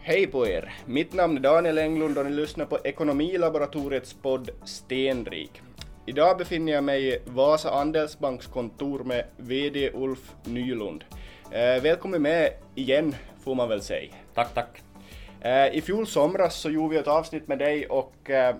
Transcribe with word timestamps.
Hej 0.00 0.26
på 0.26 0.46
er! 0.46 0.74
Mitt 0.86 1.14
namn 1.14 1.36
är 1.36 1.40
Daniel 1.40 1.78
Englund 1.78 2.18
och 2.18 2.26
ni 2.26 2.30
lyssnar 2.30 2.66
på 2.66 2.78
Ekonomilaboratoriets 2.84 4.14
podd 4.14 4.50
Stenrik. 4.64 5.62
Idag 6.06 6.38
befinner 6.38 6.72
jag 6.72 6.84
mig 6.84 7.14
i 7.14 7.18
Vasa 7.24 7.70
Andelsbanks 7.70 8.46
kontor 8.46 9.04
med 9.04 9.24
VD 9.36 9.90
Ulf 9.94 10.34
Nylund. 10.44 11.04
Eh, 11.50 11.82
välkommen 11.82 12.22
med 12.22 12.52
igen, 12.74 13.14
får 13.44 13.54
man 13.54 13.68
väl 13.68 13.82
säga. 13.82 14.14
Tack, 14.34 14.54
tack. 14.54 14.82
Eh, 15.40 15.76
I 15.76 15.80
fjol 15.80 16.06
somras 16.06 16.54
så 16.54 16.70
gjorde 16.70 16.94
vi 16.94 17.00
ett 17.00 17.08
avsnitt 17.08 17.48
med 17.48 17.58
dig 17.58 17.86
och 17.86 18.30
eh, 18.30 18.56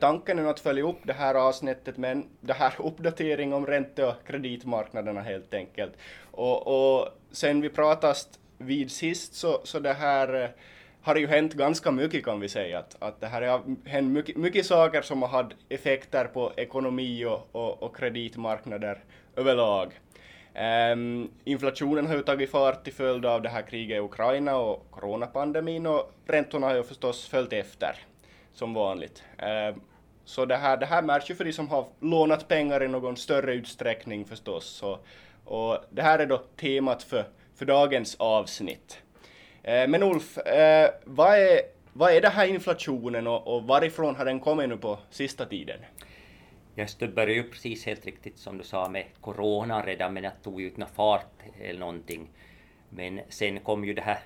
tanken 0.00 0.38
är 0.38 0.44
att 0.44 0.60
följa 0.60 0.84
upp 0.84 1.00
det 1.02 1.12
här 1.12 1.34
avsnittet 1.34 1.96
med 1.96 2.12
en 2.12 2.26
det 2.40 2.52
här 2.52 2.74
uppdatering 2.86 3.54
om 3.54 3.66
ränte 3.66 4.04
och 4.04 4.14
kreditmarknaderna 4.26 5.20
helt 5.20 5.54
enkelt. 5.54 5.92
Och, 6.30 6.66
och 6.66 7.08
sen 7.32 7.60
vi 7.60 7.68
pratast 7.68 8.40
vid 8.58 8.90
sist 8.90 9.34
så, 9.34 9.60
så 9.64 9.78
det 9.78 9.92
här 9.92 10.42
eh, 10.42 10.50
har 11.02 11.16
ju 11.16 11.26
hänt 11.26 11.54
ganska 11.54 11.90
mycket 11.90 12.24
kan 12.24 12.40
vi 12.40 12.48
säga. 12.48 12.78
Att, 12.78 12.96
att 13.02 13.20
det 13.20 13.26
här 13.26 13.42
har 13.42 13.62
hänt 13.84 14.12
mycket, 14.12 14.36
mycket 14.36 14.66
saker 14.66 15.02
som 15.02 15.22
har 15.22 15.28
haft 15.28 15.56
effekter 15.68 16.24
på 16.24 16.52
ekonomi 16.56 17.24
och, 17.24 17.48
och, 17.52 17.82
och 17.82 17.96
kreditmarknader 17.96 19.04
överlag. 19.36 19.92
Um, 20.92 21.30
inflationen 21.44 22.06
har 22.06 22.14
ju 22.14 22.22
tagit 22.22 22.50
fart 22.50 22.84
till 22.84 22.92
följd 22.92 23.26
av 23.26 23.42
det 23.42 23.48
här 23.48 23.62
kriget 23.62 23.96
i 23.96 24.00
Ukraina 24.00 24.56
och 24.56 24.90
coronapandemin 24.90 25.86
och 25.86 26.12
räntorna 26.26 26.66
har 26.66 26.74
ju 26.74 26.82
förstås 26.82 27.28
följt 27.28 27.52
efter 27.52 27.96
som 28.52 28.74
vanligt. 28.74 29.22
Um, 29.72 29.80
så 30.24 30.44
det 30.44 30.56
här, 30.56 30.76
det 30.76 30.86
här 30.86 31.02
märks 31.02 31.30
ju 31.30 31.34
för 31.34 31.44
de 31.44 31.52
som 31.52 31.68
har 31.68 31.86
lånat 32.00 32.48
pengar 32.48 32.82
i 32.82 32.88
någon 32.88 33.16
större 33.16 33.54
utsträckning 33.54 34.24
förstås. 34.24 34.64
Så, 34.64 34.98
och 35.44 35.78
det 35.90 36.02
här 36.02 36.18
är 36.18 36.26
då 36.26 36.38
temat 36.56 37.02
för 37.02 37.24
för 37.54 37.64
dagens 37.64 38.16
avsnitt. 38.18 39.02
Eh, 39.62 39.88
men 39.88 40.02
Ulf, 40.02 40.38
eh, 40.38 40.90
vad 41.04 41.38
är, 41.38 41.60
vad 41.92 42.12
är 42.12 42.20
det 42.20 42.28
här 42.28 42.46
inflationen 42.46 43.26
och, 43.26 43.56
och 43.56 43.62
varifrån 43.62 44.16
har 44.16 44.24
den 44.24 44.40
kommit 44.40 44.68
nu 44.68 44.76
på 44.76 44.98
sista 45.10 45.44
tiden? 45.46 45.78
Det 46.74 47.14
började 47.14 47.32
ju 47.32 47.50
precis 47.50 47.86
helt 47.86 48.06
riktigt 48.06 48.38
som 48.38 48.58
du 48.58 48.64
sa 48.64 48.88
med 48.88 49.04
corona 49.20 49.86
redan, 49.86 50.14
men 50.14 50.22
det 50.22 50.32
tog 50.42 50.60
ju 50.60 50.66
inte 50.66 50.86
fart 50.94 51.42
eller 51.60 51.80
någonting. 51.80 52.28
Men 52.88 53.20
sen 53.28 53.60
kom 53.60 53.84
ju 53.84 53.94
det 53.94 54.02
här 54.02 54.18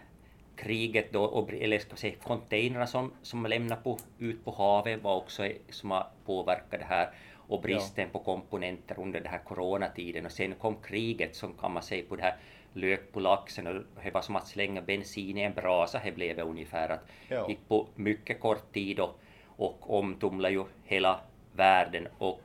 kriget 0.57 1.13
då, 1.13 1.25
och, 1.25 1.53
eller 1.53 1.79
ska 1.79 1.97
säga 1.97 2.15
containrarna 2.23 2.87
som, 2.87 3.13
som 3.23 3.47
lämnade 3.47 3.83
på, 3.83 3.99
ut 4.19 4.45
på 4.45 4.51
havet 4.51 5.03
var 5.03 5.17
också 5.17 5.49
som 5.71 5.91
har 5.91 6.07
påverkat 6.25 6.81
det 6.81 6.87
här 6.89 7.11
och 7.49 7.63
bristen 7.63 8.05
ja. 8.05 8.19
på 8.19 8.19
komponenter 8.19 9.01
under 9.01 9.21
den 9.21 9.31
här 9.31 9.39
coronatiden 9.39 10.27
och 10.27 10.33
sen 10.33 10.55
kom 10.55 10.77
kriget 10.83 11.37
som 11.37 11.55
kan 11.55 11.73
man 11.73 11.83
säga 11.83 12.05
på 12.09 12.17
det 12.17 12.23
här 12.23 12.37
lök 12.73 13.13
på 13.13 13.21
laxen 13.21 13.67
och 13.67 13.83
det 14.05 14.11
var 14.11 14.23
som 14.23 14.37
att 14.37 14.47
slänga 14.47 14.83
bensin 14.83 15.39
i 15.39 15.43
en 15.43 15.55
brasa, 15.55 16.01
det 16.05 16.13
blev 16.13 16.39
ungefär. 16.39 16.89
Att 16.89 17.09
ja. 17.29 17.49
gick 17.49 17.69
på 17.69 17.89
mycket 17.95 18.41
kort 18.41 18.73
tid 18.73 19.01
och, 19.01 19.21
och 19.47 19.99
omtumlade 19.99 20.55
ju 20.55 20.65
hela 20.85 21.21
världen 21.53 22.09
och 22.19 22.43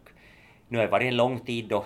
nu 0.67 0.77
har 0.77 0.85
det 0.85 0.91
varit 0.91 1.07
en 1.07 1.17
lång 1.17 1.39
tid 1.39 1.67
då 1.67 1.85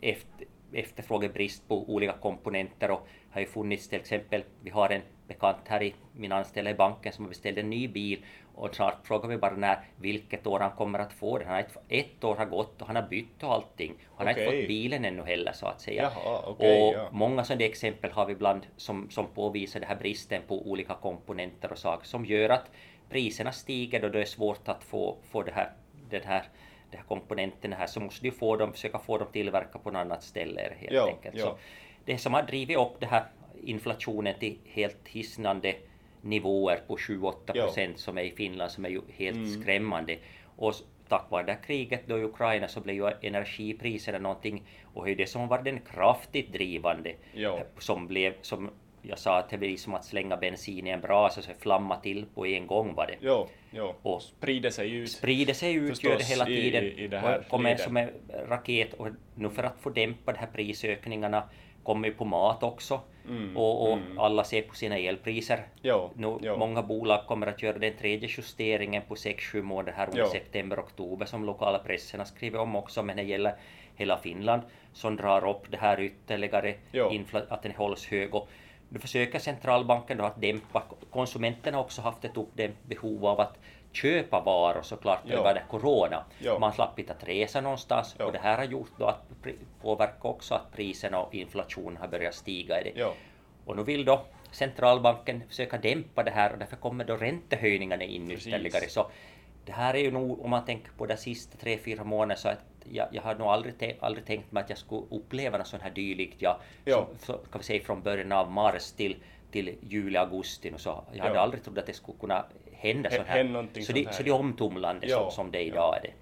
efter, 0.00 0.46
efterfrågebrist 0.72 1.68
på 1.68 1.90
olika 1.90 2.12
komponenter 2.12 2.90
och 2.90 3.08
har 3.30 3.40
ju 3.40 3.46
funnits 3.46 3.88
till 3.88 4.00
exempel, 4.00 4.44
vi 4.62 4.70
har 4.70 4.90
en 4.90 5.02
bekant 5.28 5.68
här 5.68 5.82
i 5.82 5.94
min 6.12 6.32
anställda 6.32 6.70
i 6.70 6.74
banken 6.74 7.12
som 7.12 7.24
har 7.24 7.28
beställt 7.28 7.58
en 7.58 7.70
ny 7.70 7.88
bil 7.88 8.24
och 8.54 8.74
snart 8.74 9.06
frågar 9.06 9.28
vi 9.28 9.36
bara 9.36 9.56
när, 9.56 9.78
vilket 9.96 10.46
år 10.46 10.60
han 10.60 10.70
kommer 10.70 10.98
att 10.98 11.12
få 11.12 11.38
den. 11.38 11.46
Han 11.46 11.56
har 11.56 11.62
ett, 11.62 11.76
ett 11.88 12.24
år 12.24 12.36
har 12.36 12.46
gått 12.46 12.80
och 12.80 12.86
han 12.86 12.96
har 12.96 13.02
bytt 13.02 13.42
och 13.42 13.54
allting. 13.54 13.94
Han 14.16 14.26
har 14.26 14.34
okay. 14.34 14.44
inte 14.44 14.56
fått 14.56 14.68
bilen 14.68 15.04
ännu 15.04 15.22
heller 15.22 15.52
så 15.52 15.66
att 15.66 15.80
säga. 15.80 16.02
Jaha, 16.02 16.50
okay, 16.50 16.80
och 16.80 16.94
ja. 16.94 17.08
många 17.12 17.44
sådana 17.44 17.64
exempel 17.64 18.10
har 18.10 18.26
vi 18.26 18.32
ibland 18.32 18.66
som, 18.76 19.10
som 19.10 19.26
påvisar 19.26 19.80
den 19.80 19.88
här 19.88 19.96
bristen 19.96 20.42
på 20.48 20.68
olika 20.68 20.94
komponenter 20.94 21.72
och 21.72 21.78
saker 21.78 22.06
som 22.06 22.24
gör 22.24 22.48
att 22.48 22.70
priserna 23.10 23.52
stiger 23.52 24.04
och 24.04 24.10
det 24.10 24.20
är 24.20 24.24
svårt 24.24 24.68
att 24.68 24.84
få, 24.84 25.16
få 25.30 25.42
det 25.42 25.52
här, 25.52 25.70
den 26.10 26.22
här 26.24 26.42
de 26.90 26.96
här 26.96 27.04
komponenterna 27.04 27.76
här 27.76 27.86
så 27.86 28.00
måste 28.00 28.24
du 28.24 28.30
få 28.30 28.56
dem, 28.56 28.72
försöka 28.72 28.98
få 28.98 29.18
dem 29.18 29.28
tillverka 29.32 29.78
på 29.78 29.90
något 29.90 30.00
annat 30.00 30.22
ställe 30.22 30.72
helt 30.78 30.92
ja, 30.92 31.08
enkelt. 31.08 31.36
Ja. 31.38 31.44
Så 31.44 31.58
det 32.04 32.18
som 32.18 32.34
har 32.34 32.42
drivit 32.42 32.78
upp 32.78 33.00
det 33.00 33.06
här 33.06 33.24
inflationen 33.64 34.34
till 34.38 34.58
helt 34.64 35.08
hisnande 35.08 35.74
nivåer 36.20 36.80
på 36.86 36.96
7-8 36.96 37.52
procent 37.52 37.98
som 37.98 38.18
är 38.18 38.22
i 38.22 38.30
Finland 38.30 38.70
som 38.70 38.84
är 38.84 38.88
ju 38.88 39.00
helt 39.16 39.36
mm. 39.36 39.62
skrämmande. 39.62 40.16
Och 40.56 40.74
tack 41.08 41.30
vare 41.30 41.46
det 41.46 41.52
här 41.52 41.62
kriget 41.62 42.06
då 42.06 42.18
i 42.18 42.22
Ukraina 42.22 42.68
så 42.68 42.80
blev 42.80 42.96
ju 42.96 43.10
energipriserna 43.22 44.18
någonting 44.18 44.62
och 44.94 45.04
det 45.04 45.10
är 45.10 45.16
det 45.16 45.26
som 45.26 45.48
var 45.48 45.62
den 45.62 45.80
kraftigt 45.80 46.52
drivande 46.52 47.14
jo. 47.34 47.58
som 47.78 48.06
blev 48.06 48.34
som 48.42 48.70
jag 49.02 49.18
sa 49.18 49.38
att 49.38 49.50
det 49.50 49.58
blir 49.58 49.76
som 49.76 49.94
att 49.94 50.04
slänga 50.04 50.36
bensin 50.36 50.86
i 50.86 50.90
en 50.90 51.00
brasa 51.00 51.42
så 51.42 51.52
flamma 51.58 51.96
till 51.96 52.26
på 52.34 52.46
en 52.46 52.66
gång 52.66 52.94
var 52.94 53.06
det. 53.06 53.16
Jo, 53.20 53.48
jo. 53.70 53.94
Och 54.02 54.22
sprider 54.22 54.70
sig 54.70 54.94
ut. 54.94 55.10
Sprider 55.10 55.54
sig 55.54 55.74
ut 55.74 56.04
gör 56.04 56.18
det 56.18 56.24
hela 56.24 56.44
tiden. 56.44 56.84
I, 56.84 56.86
i 56.86 57.08
det 57.08 57.18
här 57.18 57.42
kommer 57.50 57.76
som 57.76 57.96
en 57.96 58.10
raket 58.48 58.94
och 58.94 59.08
nu 59.34 59.50
för 59.50 59.62
att 59.62 59.80
få 59.80 59.90
dämpa 59.90 60.32
de 60.32 60.38
här 60.38 60.46
prisökningarna 60.46 61.42
kommer 61.88 62.08
ju 62.08 62.14
på 62.14 62.24
mat 62.24 62.62
också. 62.62 63.00
Mm, 63.28 63.56
och, 63.56 63.82
och 63.82 63.96
mm. 63.96 64.18
alla 64.18 64.44
ser 64.44 64.62
på 64.62 64.74
sina 64.74 64.98
elpriser. 64.98 65.66
Jo, 65.82 66.10
nu, 66.14 66.38
jo. 66.42 66.56
Många 66.56 66.82
bolag 66.82 67.26
kommer 67.26 67.46
att 67.46 67.62
göra 67.62 67.78
den 67.78 67.96
tredje 67.96 68.28
justeringen 68.36 69.02
på 69.08 69.14
6-7 69.14 69.62
månader 69.62 69.92
här 69.92 70.08
under 70.08 70.24
september-oktober 70.24 71.26
som 71.26 71.44
lokala 71.44 71.78
pressen 71.78 72.20
har 72.20 72.24
skrivit 72.26 72.60
om 72.60 72.76
också, 72.76 73.02
men 73.02 73.16
det 73.16 73.22
gäller 73.22 73.54
hela 73.96 74.16
Finland 74.16 74.62
som 74.92 75.16
drar 75.16 75.48
upp 75.48 75.70
det 75.70 75.76
här 75.76 76.00
ytterligare, 76.00 76.74
att 77.48 77.62
den 77.62 77.72
hålls 77.72 78.06
hög. 78.06 78.34
Och 78.34 78.48
nu 78.88 78.98
försöker 78.98 79.38
centralbanken 79.38 80.18
då 80.18 80.24
att 80.24 80.40
dämpa, 80.40 80.82
konsumenterna 81.10 81.76
har 81.76 81.84
också 81.84 82.02
haft 82.02 82.24
ett 82.24 82.36
uppdämt 82.36 82.84
behov 82.84 83.26
av 83.26 83.40
att 83.40 83.58
köpa 83.92 84.40
varor 84.40 84.82
såklart 84.82 85.20
jo. 85.24 85.36
över 85.36 85.64
corona. 85.70 86.24
Jo. 86.38 86.58
Man 86.58 86.72
slapp 86.72 86.98
inte 86.98 87.12
att 87.12 87.28
resa 87.28 87.60
någonstans 87.60 88.16
jo. 88.18 88.26
och 88.26 88.32
det 88.32 88.38
här 88.38 88.56
har 88.56 88.64
gjort 88.64 88.92
då 88.98 89.04
att 89.04 89.22
påverka 89.82 90.28
också 90.28 90.54
att 90.54 90.72
priserna 90.72 91.20
och 91.20 91.34
inflationen 91.34 91.96
har 91.96 92.08
börjat 92.08 92.34
stiga. 92.34 92.80
I 92.80 92.84
det. 92.84 92.92
Jo. 93.00 93.12
Och 93.64 93.76
nu 93.76 93.82
vill 93.82 94.04
då 94.04 94.24
centralbanken 94.50 95.42
försöka 95.48 95.78
dämpa 95.78 96.22
det 96.22 96.30
här 96.30 96.52
och 96.52 96.58
därför 96.58 96.76
kommer 96.76 97.04
då 97.04 97.16
räntehöjningarna 97.16 98.04
in 98.04 98.30
ytterligare. 98.30 98.88
Så 98.88 99.10
det 99.64 99.72
här 99.72 99.94
är 99.94 99.98
ju 99.98 100.10
nog, 100.10 100.44
om 100.44 100.50
man 100.50 100.64
tänker 100.64 100.92
på 100.92 101.06
de 101.06 101.16
sista 101.16 101.58
tre, 101.58 101.78
fyra 101.78 102.04
månaderna, 102.04 102.36
så 102.36 102.48
att 102.48 102.64
jag, 102.84 103.08
jag 103.12 103.22
har 103.22 103.34
nog 103.34 103.48
aldrig, 103.48 103.98
aldrig 104.00 104.26
tänkt 104.26 104.52
mig 104.52 104.62
att 104.62 104.70
jag 104.70 104.78
skulle 104.78 105.02
uppleva 105.10 105.58
något 105.58 105.66
sånt 105.66 105.82
här 105.82 105.90
dylikt. 105.90 106.36
Ja, 106.38 106.60
som, 106.86 107.06
så, 107.18 107.32
kan 107.32 107.58
vi 107.58 107.64
säga 107.64 107.84
från 107.84 108.02
början 108.02 108.32
av 108.32 108.50
mars 108.50 108.92
till, 108.92 109.16
till 109.50 109.74
juli, 109.82 110.16
augusti. 110.16 110.72
Och 110.74 110.80
så. 110.80 111.04
Jag 111.12 111.24
hade 111.24 111.40
aldrig 111.40 111.64
trott 111.64 111.78
att 111.78 111.86
det 111.86 111.92
skulle 111.92 112.18
kunna 112.18 112.44
hända 112.78 113.10
sånt 113.10 113.28
här. 113.28 113.82
Så 113.82 113.92
det, 113.92 114.14
så 114.14 114.22
det 114.22 114.30
är 114.30 114.34
omtumlande 114.34 115.06
jo. 115.06 115.16
som, 115.16 115.30
som 115.30 115.50
det 115.50 115.62
idag 115.62 115.96
är 115.96 116.02
det. 116.02 116.12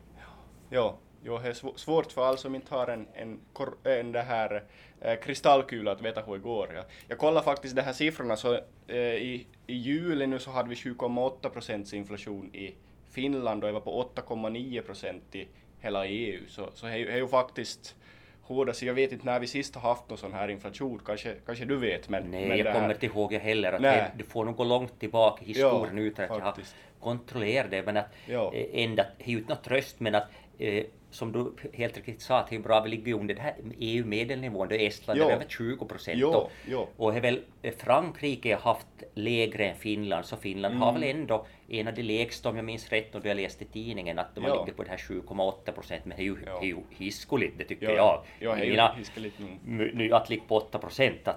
Ja, 0.70 0.98
jo, 1.22 1.38
det 1.38 1.48
är 1.48 1.78
svårt 1.78 2.12
för 2.12 2.26
alla 2.26 2.36
som 2.36 2.54
inte 2.54 2.74
har 2.74 2.86
en, 2.86 3.06
en, 3.14 3.40
en 3.84 4.12
det 4.12 4.22
här 4.22 4.64
eh, 5.00 5.20
kristallkula 5.20 5.92
att 5.92 6.02
veta 6.02 6.22
hur 6.22 6.32
det 6.32 6.38
går. 6.38 6.72
Ja. 6.74 6.82
Jag 7.08 7.18
kollade 7.18 7.44
faktiskt 7.44 7.76
de 7.76 7.82
här 7.82 7.92
siffrorna, 7.92 8.36
så 8.36 8.54
eh, 8.86 8.96
i, 8.98 9.46
i 9.66 9.74
juli 9.74 10.26
nu 10.26 10.38
så 10.38 10.50
hade 10.50 10.68
vi 10.68 10.74
7,8 10.74 11.48
procents 11.48 11.94
inflation 11.94 12.54
i 12.54 12.74
Finland 13.10 13.64
och 13.64 13.68
det 13.68 13.72
var 13.72 13.80
på 13.80 14.10
8,9 14.14 14.82
procent 14.82 15.34
i 15.34 15.48
hela 15.80 16.06
EU. 16.06 16.40
Så, 16.48 16.70
så 16.74 16.86
det 16.86 16.92
är 16.92 17.16
ju 17.16 17.28
faktiskt 17.28 17.96
hårdast. 18.46 18.82
Jag 18.82 18.94
vet 18.94 19.12
inte 19.12 19.26
när 19.26 19.40
vi 19.40 19.46
sist 19.46 19.74
har 19.74 19.88
haft 19.88 20.08
någon 20.08 20.18
sån 20.18 20.32
här 20.32 20.48
inflation, 20.48 21.00
kanske, 21.06 21.34
kanske 21.46 21.64
du 21.64 21.76
vet? 21.76 22.08
Men, 22.08 22.30
Nej, 22.30 22.48
men 22.48 22.58
jag 22.58 22.74
kommer 22.74 22.92
inte 22.92 23.06
ihåg 23.06 23.32
jag 23.32 23.40
heller. 23.40 23.72
Att 23.72 23.82
det, 23.82 24.10
du 24.16 24.24
får 24.24 24.44
nog 24.44 24.56
gå 24.56 24.64
långt 24.64 25.00
tillbaka 25.00 25.44
i 25.44 25.48
historien 25.48 25.98
ja, 25.98 26.02
utan 26.02 26.24
att 26.24 26.40
faktiskt. 26.42 26.74
jag 26.78 27.06
har 27.06 27.16
kontrollerat 27.16 27.70
det. 27.70 27.82
Men 27.82 27.96
att, 27.96 28.06
ja. 28.26 28.54
eh, 28.54 28.84
ända, 28.84 29.06
det 29.18 29.24
är 29.24 29.30
ju 29.30 29.38
inte 29.38 29.54
någon 29.54 29.62
tröst, 29.62 30.00
men 30.00 30.14
att 30.14 30.24
eh, 30.58 30.84
som 31.16 31.32
du 31.32 31.68
helt 31.72 31.96
riktigt 31.96 32.20
sa, 32.20 32.38
att 32.38 32.48
det 32.48 32.56
är 32.56 32.60
bra, 32.60 32.80
vi 32.80 32.90
ligger 32.90 33.14
under 33.14 33.34
det 33.34 33.40
här 33.40 33.54
EU-medelnivån, 33.78 34.68
det 34.68 34.82
är 34.82 34.86
Estland 34.86 35.20
jo. 35.20 35.28
är 35.28 35.32
över 35.32 35.46
20 35.48 35.84
procent. 35.84 36.18
Och, 36.24 36.50
och 36.96 37.16
är 37.16 37.20
väl 37.20 37.40
eh, 37.62 37.74
Frankrike 37.76 38.54
har 38.54 38.74
haft 38.74 38.86
lägre 39.14 39.64
än 39.64 39.76
Finland, 39.76 40.24
så 40.24 40.36
Finland 40.36 40.74
mm. 40.74 40.82
har 40.82 40.92
väl 40.92 41.02
ändå 41.02 41.46
en 41.68 41.88
av 41.88 41.94
de 41.94 42.02
lägsta, 42.02 42.48
om 42.48 42.56
jag 42.56 42.64
minns 42.64 42.88
rätt, 42.88 43.14
och 43.14 43.26
har 43.26 43.34
läst 43.34 43.62
i 43.62 43.64
tidningen, 43.64 44.18
att 44.18 44.34
de 44.34 44.44
ja. 44.44 44.60
ligger 44.60 44.76
på 44.76 44.82
det 44.82 44.90
här 44.90 44.96
7,8 44.96 45.72
procent, 45.72 46.04
men 46.04 46.16
det 46.16 46.22
är 46.22 46.24
ju, 46.24 46.36
ja. 46.46 46.64
ju 46.64 46.76
hiskeligt, 46.90 47.58
det 47.58 47.64
tycker 47.64 47.86
ja. 47.90 48.24
jag. 48.40 48.56
Ja, 48.58 48.94
hiskeligt 48.98 49.36
nu. 49.64 50.12
Att 50.12 50.30
ligga 50.30 50.42
på 50.48 50.56
8 50.56 50.78
procent, 50.78 51.28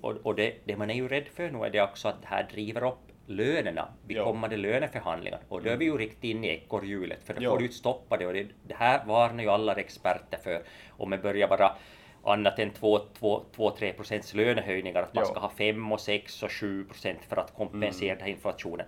och, 0.00 0.16
och 0.22 0.34
det, 0.34 0.54
det 0.64 0.76
man 0.76 0.90
är 0.90 0.94
ju 0.94 1.08
rädd 1.08 1.26
för 1.34 1.50
nu 1.50 1.64
är 1.64 1.70
det 1.70 1.82
också 1.82 2.08
att 2.08 2.22
det 2.22 2.28
här 2.28 2.48
driver 2.52 2.86
upp 2.86 3.13
lönerna 3.26 3.88
vid 4.06 4.22
kommande 4.22 4.56
löneförhandlingar. 4.56 5.40
Och 5.48 5.62
då 5.62 5.70
är 5.70 5.76
vi 5.76 5.84
ju 5.84 5.98
riktigt 5.98 6.24
inne 6.24 6.46
i 6.46 6.50
ekorrhjulet, 6.50 7.22
för 7.24 7.34
då 7.34 7.42
jo. 7.42 7.50
får 7.50 7.58
du 7.58 7.64
inte 7.64 7.76
stoppa 7.76 8.16
det. 8.16 8.26
Och 8.26 8.32
det, 8.32 8.46
det 8.66 8.74
här 8.74 9.04
varnar 9.04 9.42
ju 9.42 9.50
alla 9.50 9.74
experter 9.74 10.38
för, 10.38 10.62
om 10.90 11.10
det 11.10 11.18
börjar 11.18 11.48
vara 11.48 11.72
annat 12.24 12.58
än 12.58 12.70
2-3 12.70 13.92
procents 13.92 14.34
lönehöjningar, 14.34 15.02
att 15.02 15.14
man 15.14 15.24
jo. 15.26 15.30
ska 15.30 15.40
ha 15.40 15.50
5 15.50 15.92
och 15.92 16.00
6 16.00 16.42
och 16.42 16.52
7 16.52 16.84
procent 16.84 17.18
för 17.28 17.36
att 17.36 17.54
kompensera 17.54 18.16
mm. 18.16 18.28
inflationen. 18.28 18.86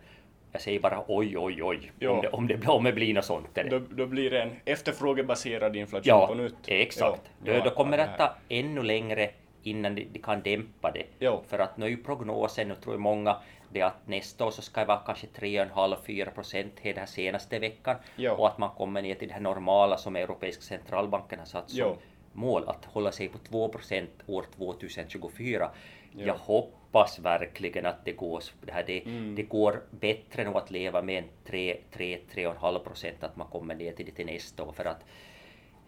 Jag 0.52 0.62
säger 0.62 0.80
bara 0.80 1.04
oj, 1.08 1.38
oj, 1.38 1.62
oj, 1.62 1.92
om 2.08 2.20
det, 2.22 2.28
om, 2.28 2.46
det, 2.46 2.66
om 2.66 2.84
det 2.84 2.92
blir 2.92 3.14
något 3.14 3.24
sånt. 3.24 3.58
Då, 3.70 3.78
då 3.78 4.06
blir 4.06 4.30
det 4.30 4.42
en 4.42 4.50
efterfrågebaserad 4.64 5.76
inflation 5.76 6.08
ja, 6.08 6.26
på 6.26 6.34
nytt. 6.34 6.54
Exakt. 6.66 7.22
Ja, 7.44 7.52
då, 7.52 7.64
då 7.64 7.70
kommer 7.70 7.96
det 7.96 8.04
att 8.04 8.18
ta 8.18 8.34
ännu 8.48 8.82
längre 8.82 9.30
innan 9.62 9.94
de, 9.94 10.08
de 10.12 10.18
kan 10.18 10.42
dämpa 10.42 10.90
det. 10.90 11.30
För 11.48 11.58
att 11.58 11.76
nu 11.76 11.86
är 11.86 11.90
ju 11.90 11.96
prognosen, 11.96 12.70
och 12.70 12.80
tror 12.80 12.94
jag 12.94 13.00
många, 13.00 13.36
det 13.72 13.82
att 13.82 14.06
nästa 14.08 14.46
år 14.46 14.50
så 14.50 14.62
ska 14.62 14.80
det 14.80 14.86
vara 14.86 14.98
kanske 15.06 15.26
3,5-4 15.26 16.30
procent 16.30 16.72
den 16.82 16.96
här 16.96 17.06
senaste 17.06 17.58
veckan 17.58 17.96
Jo. 18.16 18.32
och 18.32 18.46
att 18.48 18.58
man 18.58 18.70
kommer 18.70 19.02
ner 19.02 19.14
till 19.14 19.28
det 19.28 19.34
här 19.34 19.40
normala 19.40 19.96
som 19.96 20.16
Europeiska 20.16 20.62
centralbanken 20.62 21.38
har 21.38 21.46
satt 21.46 21.70
som 21.70 21.78
Jo. 21.80 21.96
mål 22.32 22.68
att 22.68 22.84
hålla 22.84 23.12
sig 23.12 23.28
på 23.28 23.38
2 23.38 23.68
procent 23.68 24.10
år 24.26 24.44
2024. 24.56 25.70
Jo. 26.12 26.26
Jag 26.26 26.34
hoppas 26.34 27.18
verkligen 27.18 27.86
att 27.86 28.04
det 28.04 28.12
går, 28.12 28.42
det, 28.62 28.72
här, 28.72 28.84
det, 28.86 29.02
Mm. 29.06 29.34
det 29.34 29.42
går 29.42 29.82
bättre 29.90 30.44
nog 30.44 30.56
att 30.56 30.70
leva 30.70 31.02
med 31.02 31.18
en 31.18 31.30
3-3,5 31.46 32.78
procent 32.78 33.24
att 33.24 33.36
man 33.36 33.46
kommer 33.46 33.74
ner 33.74 33.92
till 33.92 34.06
det 34.06 34.12
till 34.12 34.26
nästa 34.26 34.64
år 34.64 34.72
för 34.72 34.84
att 34.84 35.04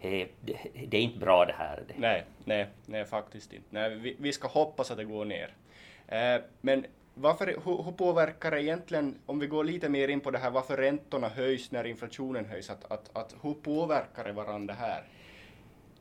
eh, 0.01 0.27
det, 0.87 0.97
är 0.97 1.01
inte 1.01 1.19
bra 1.19 1.45
det 1.45 1.53
här. 1.57 1.83
Nej, 1.95 2.23
nej, 2.45 2.67
nej 2.85 3.05
faktiskt 3.05 3.53
inte. 3.53 3.65
Nej, 3.69 3.95
vi, 3.95 4.15
vi 4.19 4.33
ska 4.33 4.47
hoppas 4.47 4.91
att 4.91 4.97
det 4.97 5.03
går 5.03 5.25
ner. 5.25 5.53
Eh, 6.07 6.41
men 6.61 6.85
varför, 7.13 7.45
hur, 7.47 7.83
hur 7.83 7.91
påverkar 7.91 8.51
det 8.51 8.63
egentligen, 8.63 9.15
om 9.25 9.39
vi 9.39 9.47
går 9.47 9.63
lite 9.63 9.89
mer 9.89 10.07
in 10.07 10.19
på 10.19 10.31
det 10.31 10.37
här, 10.37 10.49
varför 10.51 10.77
räntorna 10.77 11.29
höjs 11.29 11.71
när 11.71 11.83
inflationen 11.83 12.45
höjs, 12.45 12.69
att, 12.69 12.91
att, 12.91 13.17
att 13.17 13.35
hur 13.41 13.53
påverkar 13.53 14.23
det 14.23 14.31
varandra 14.33 14.73
här? 14.73 15.03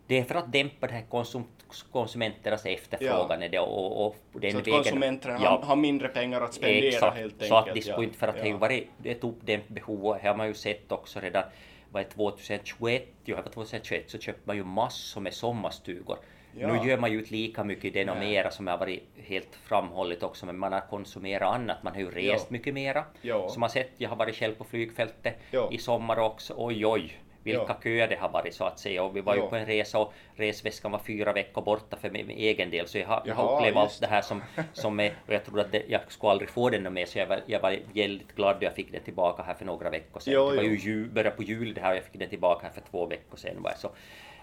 Det 0.06 0.18
är 0.18 0.24
för 0.24 0.34
att 0.34 0.52
dämpa 0.52 0.86
det 0.86 0.92
här 0.92 1.04
konsum, 1.08 1.44
konsumenternas 1.92 2.66
efterfrågan 2.66 3.42
är 3.42 3.48
det, 3.48 3.58
och, 3.58 4.06
och 4.06 4.16
den 4.32 4.52
Så 4.52 4.58
att 4.58 4.66
vägen- 4.66 4.78
konsumenterna 4.82 5.38
Ja. 5.42 5.60
har, 5.64 5.76
mindre 5.76 6.08
pengar 6.08 6.40
att 6.40 6.54
spendera 6.54 6.86
Exakt, 6.88 7.16
helt 7.16 7.32
enkelt. 7.32 7.48
så 7.48 7.56
att 7.56 7.74
det 7.74 7.80
skulle 7.80 7.96
ja. 7.96 8.02
inte, 8.02 8.18
för 8.18 8.28
att 8.28 8.34
det 8.34 8.40
har 8.40 8.46
ju 8.46 8.52
ja. 8.52 8.58
varit 8.58 8.88
ett 9.04 9.24
uppdämt 9.24 9.68
behov 9.68 10.06
och 10.06 10.16
här 10.16 10.28
har 10.30 10.36
man 10.36 10.46
ju 10.46 10.54
sett 10.54 10.92
också 10.92 11.20
redan 11.20 11.44
vad 11.92 12.02
är 12.02 12.06
2021, 12.06 13.08
ja, 13.24 13.36
det 13.36 13.42
var 13.56 13.64
2021 13.64 14.10
så 14.10 14.18
köpte 14.18 14.42
man 14.44 14.56
ju 14.56 14.64
massor 14.64 15.20
med 15.20 15.34
sommarstugor. 15.34 16.18
Ja. 16.60 16.66
Nu 16.82 16.88
gör 16.90 16.98
man 16.98 17.12
ju 17.12 17.18
inte 17.18 17.32
lika 17.34 17.64
mycket 17.64 17.94
det 17.94 18.10
och 18.10 18.16
Nej. 18.16 18.28
mera 18.30 18.50
som 18.50 18.66
har 18.66 18.78
varit 18.78 19.02
helt 19.16 19.54
framhållit 19.64 20.22
också, 20.22 20.46
men 20.46 20.58
man 20.58 20.72
har 20.72 20.80
konsumerat 20.80 21.54
annat. 21.54 21.82
Man 21.82 21.92
har 21.92 22.00
ju 22.00 22.10
rest 22.10 22.46
Ja. 22.48 22.52
mycket 22.52 22.74
mera. 22.74 23.04
Ja. 23.22 23.48
Som 23.48 23.62
har 23.62 23.68
sett, 23.68 23.90
jag 23.96 24.08
har 24.08 24.16
varit 24.16 24.36
själv 24.36 24.54
på 24.54 24.64
flygfältet 24.64 25.34
Ja. 25.50 25.68
i 25.72 25.78
sommar 25.78 26.18
också, 26.18 26.54
oj 26.56 26.86
oj. 26.86 27.18
Vilka 27.42 27.64
Ja. 27.68 27.76
köer 27.82 28.08
det 28.08 28.16
har 28.16 28.28
varit 28.28 28.54
så 28.54 28.64
att 28.64 28.78
säga 28.78 29.02
och 29.02 29.16
vi 29.16 29.20
var 29.20 29.34
ju 29.34 29.40
Ja. 29.40 29.46
på 29.46 29.56
en 29.56 29.66
resa 29.66 29.98
och 29.98 30.12
resväskan 30.36 30.92
var 30.92 30.98
fyra 30.98 31.32
veckor 31.32 31.62
borta 31.62 31.96
för 31.96 32.10
min, 32.10 32.30
egen 32.30 32.70
del 32.70 32.86
så 32.86 32.98
jag 32.98 33.06
har, 33.06 33.22
jag 33.26 33.34
har 33.34 33.44
Jaha, 33.44 33.58
upplevt 33.58 33.76
allt 33.76 34.00
det 34.00 34.06
här 34.06 34.22
som, 34.22 34.42
som 34.72 35.00
är, 35.00 35.12
och 35.26 35.34
jag 35.34 35.44
trodde 35.44 35.62
att 35.62 35.72
det, 35.72 35.82
jag 35.88 36.00
skulle 36.12 36.30
aldrig 36.30 36.50
få 36.50 36.70
den 36.70 36.92
med 36.92 37.08
så 37.08 37.18
jag 37.18 37.26
var, 37.26 37.40
jag 37.46 37.60
var 37.60 37.78
väldigt 37.94 38.34
glad 38.36 38.56
då 38.60 38.64
jag 38.66 38.74
fick 38.74 38.92
den 38.92 39.02
tillbaka 39.02 39.42
här 39.42 39.54
för 39.54 39.64
några 39.64 39.90
veckor 39.90 40.20
sedan. 40.20 40.34
Jo, 40.34 40.50
det 40.50 40.56
var 40.56 40.62
ju 40.62 40.76
jul, 40.78 41.10
började 41.10 41.36
på 41.36 41.42
jul 41.42 41.74
det 41.74 41.80
här 41.80 41.90
och 41.90 41.96
jag 41.96 42.04
fick 42.04 42.18
den 42.20 42.28
tillbaka 42.28 42.66
här 42.66 42.72
för 42.72 42.80
två 42.90 43.06
veckor 43.06 43.36
sedan 43.36 43.66
så 43.76 43.90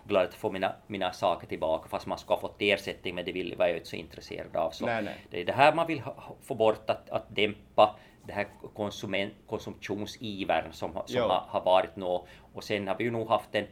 glad 0.08 0.24
att 0.24 0.34
få 0.34 0.52
mina, 0.52 0.72
mina 0.88 1.12
saker 1.12 1.48
tillbaka 1.48 1.90
fast 1.90 2.08
man 2.08 2.18
skulle 2.18 2.36
ha 2.36 2.42
fått 2.42 2.56
ersättning 2.60 3.16
men 3.16 3.26
det 3.26 3.32
vill, 3.32 3.56
var 3.58 3.68
jag 3.68 3.76
inte 3.78 3.90
så 3.90 3.96
intresserad 3.96 4.56
av. 4.56 4.72
Så 4.72 4.86
Nej, 4.86 5.04
nej. 5.04 5.16
Det 5.30 5.42
är 5.42 5.46
det 5.46 5.54
här 5.54 5.74
man 5.76 5.88
vill 5.88 6.00
ha, 6.00 6.36
få 6.42 6.56
bort, 6.56 6.90
att, 6.90 7.10
att 7.10 7.36
dämpa 7.36 7.96
det 8.28 8.34
här 8.34 8.48
konsument, 8.76 9.34
konsumtionsivern 9.48 10.72
som, 10.74 10.96
har- 10.96 11.04
som 11.06 11.22
har, 11.30 11.44
har 11.48 11.62
varit 11.62 11.96
nå. 11.96 12.28
Och 12.54 12.64
sen 12.64 12.88
har 12.88 12.96
vi 12.98 13.04
ju 13.04 13.12
nog 13.12 13.30
haft 13.30 13.56
en 13.56 13.66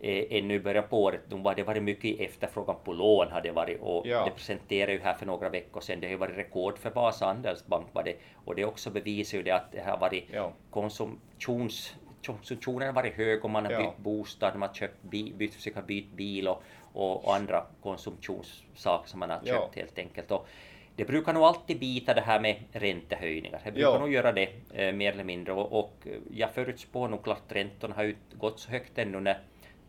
eh, 0.00 0.24
ännu 0.30 0.54
i 0.54 0.60
början 0.60 0.84
på 0.90 1.02
året, 1.02 1.20
var 1.28 1.54
det 1.54 1.62
varit 1.62 1.82
mycket 1.82 2.20
efterfrågan 2.20 2.76
på 2.84 2.92
lån 2.92 3.30
har 3.32 3.40
det 3.40 3.50
varit 3.52 3.80
och 3.80 4.06
Ja. 4.06 4.24
det 4.24 4.30
presenterade 4.30 4.92
ju 4.92 5.00
här 5.00 5.14
för 5.14 5.26
några 5.26 5.48
veckor 5.48 5.80
sedan, 5.80 6.00
det 6.00 6.06
har 6.06 6.12
ju 6.12 6.16
varit 6.18 6.36
rekord 6.36 6.78
för 6.78 6.90
Vasa 6.90 7.26
Andelsbank 7.26 7.86
var 7.92 8.02
det 8.04 8.16
och 8.44 8.54
det 8.54 8.64
också 8.64 8.90
bevisar 8.90 9.38
ju 9.38 9.44
det 9.44 9.50
att 9.50 9.72
det 9.72 9.80
har 9.80 9.98
varit 9.98 10.24
Ja. 10.32 10.52
konsumtions 10.70 11.94
konsumtionen 12.26 12.86
har 12.86 12.94
varit 12.94 13.14
hög 13.14 13.44
och 13.44 13.50
man 13.50 13.64
har 13.64 13.72
Ja. 13.72 13.78
bytt 13.80 13.96
bostad, 13.98 14.56
man 14.56 14.68
har 14.68 14.74
köpt 14.74 15.02
bi, 15.02 15.32
bytt, 15.36 15.54
försökt 15.54 15.86
byta 15.86 16.16
bil 16.16 16.48
och, 16.48 16.62
och, 16.92 17.34
andra 17.36 17.64
konsumtionssaker 17.82 19.08
som 19.08 19.20
man 19.20 19.30
har 19.30 19.36
köpt 19.36 19.48
Ja. 19.48 19.70
helt 19.74 19.98
enkelt. 19.98 20.30
Och 20.30 20.48
det 20.96 21.04
brukar 21.04 21.32
nog 21.32 21.42
alltid 21.42 21.78
bita 21.78 22.14
det 22.14 22.20
här 22.20 22.40
med 22.40 22.56
räntehöjningar. 22.72 23.60
Det 23.64 23.72
brukar 23.72 23.88
Ja. 23.90 23.98
nog 23.98 24.12
göra 24.12 24.32
det 24.32 24.48
eh, 24.74 24.94
mer 24.94 25.12
eller 25.12 25.24
mindre 25.24 25.52
och, 25.52 25.78
och 25.80 26.06
jag 26.30 26.50
förutspår 26.54 27.08
nog 27.08 27.24
klart 27.24 27.42
räntorna 27.48 27.94
har 27.94 28.04
inte 28.04 28.36
gått 28.36 28.60
så 28.60 28.70
högt 28.70 28.98
ännu 28.98 29.20
när 29.20 29.38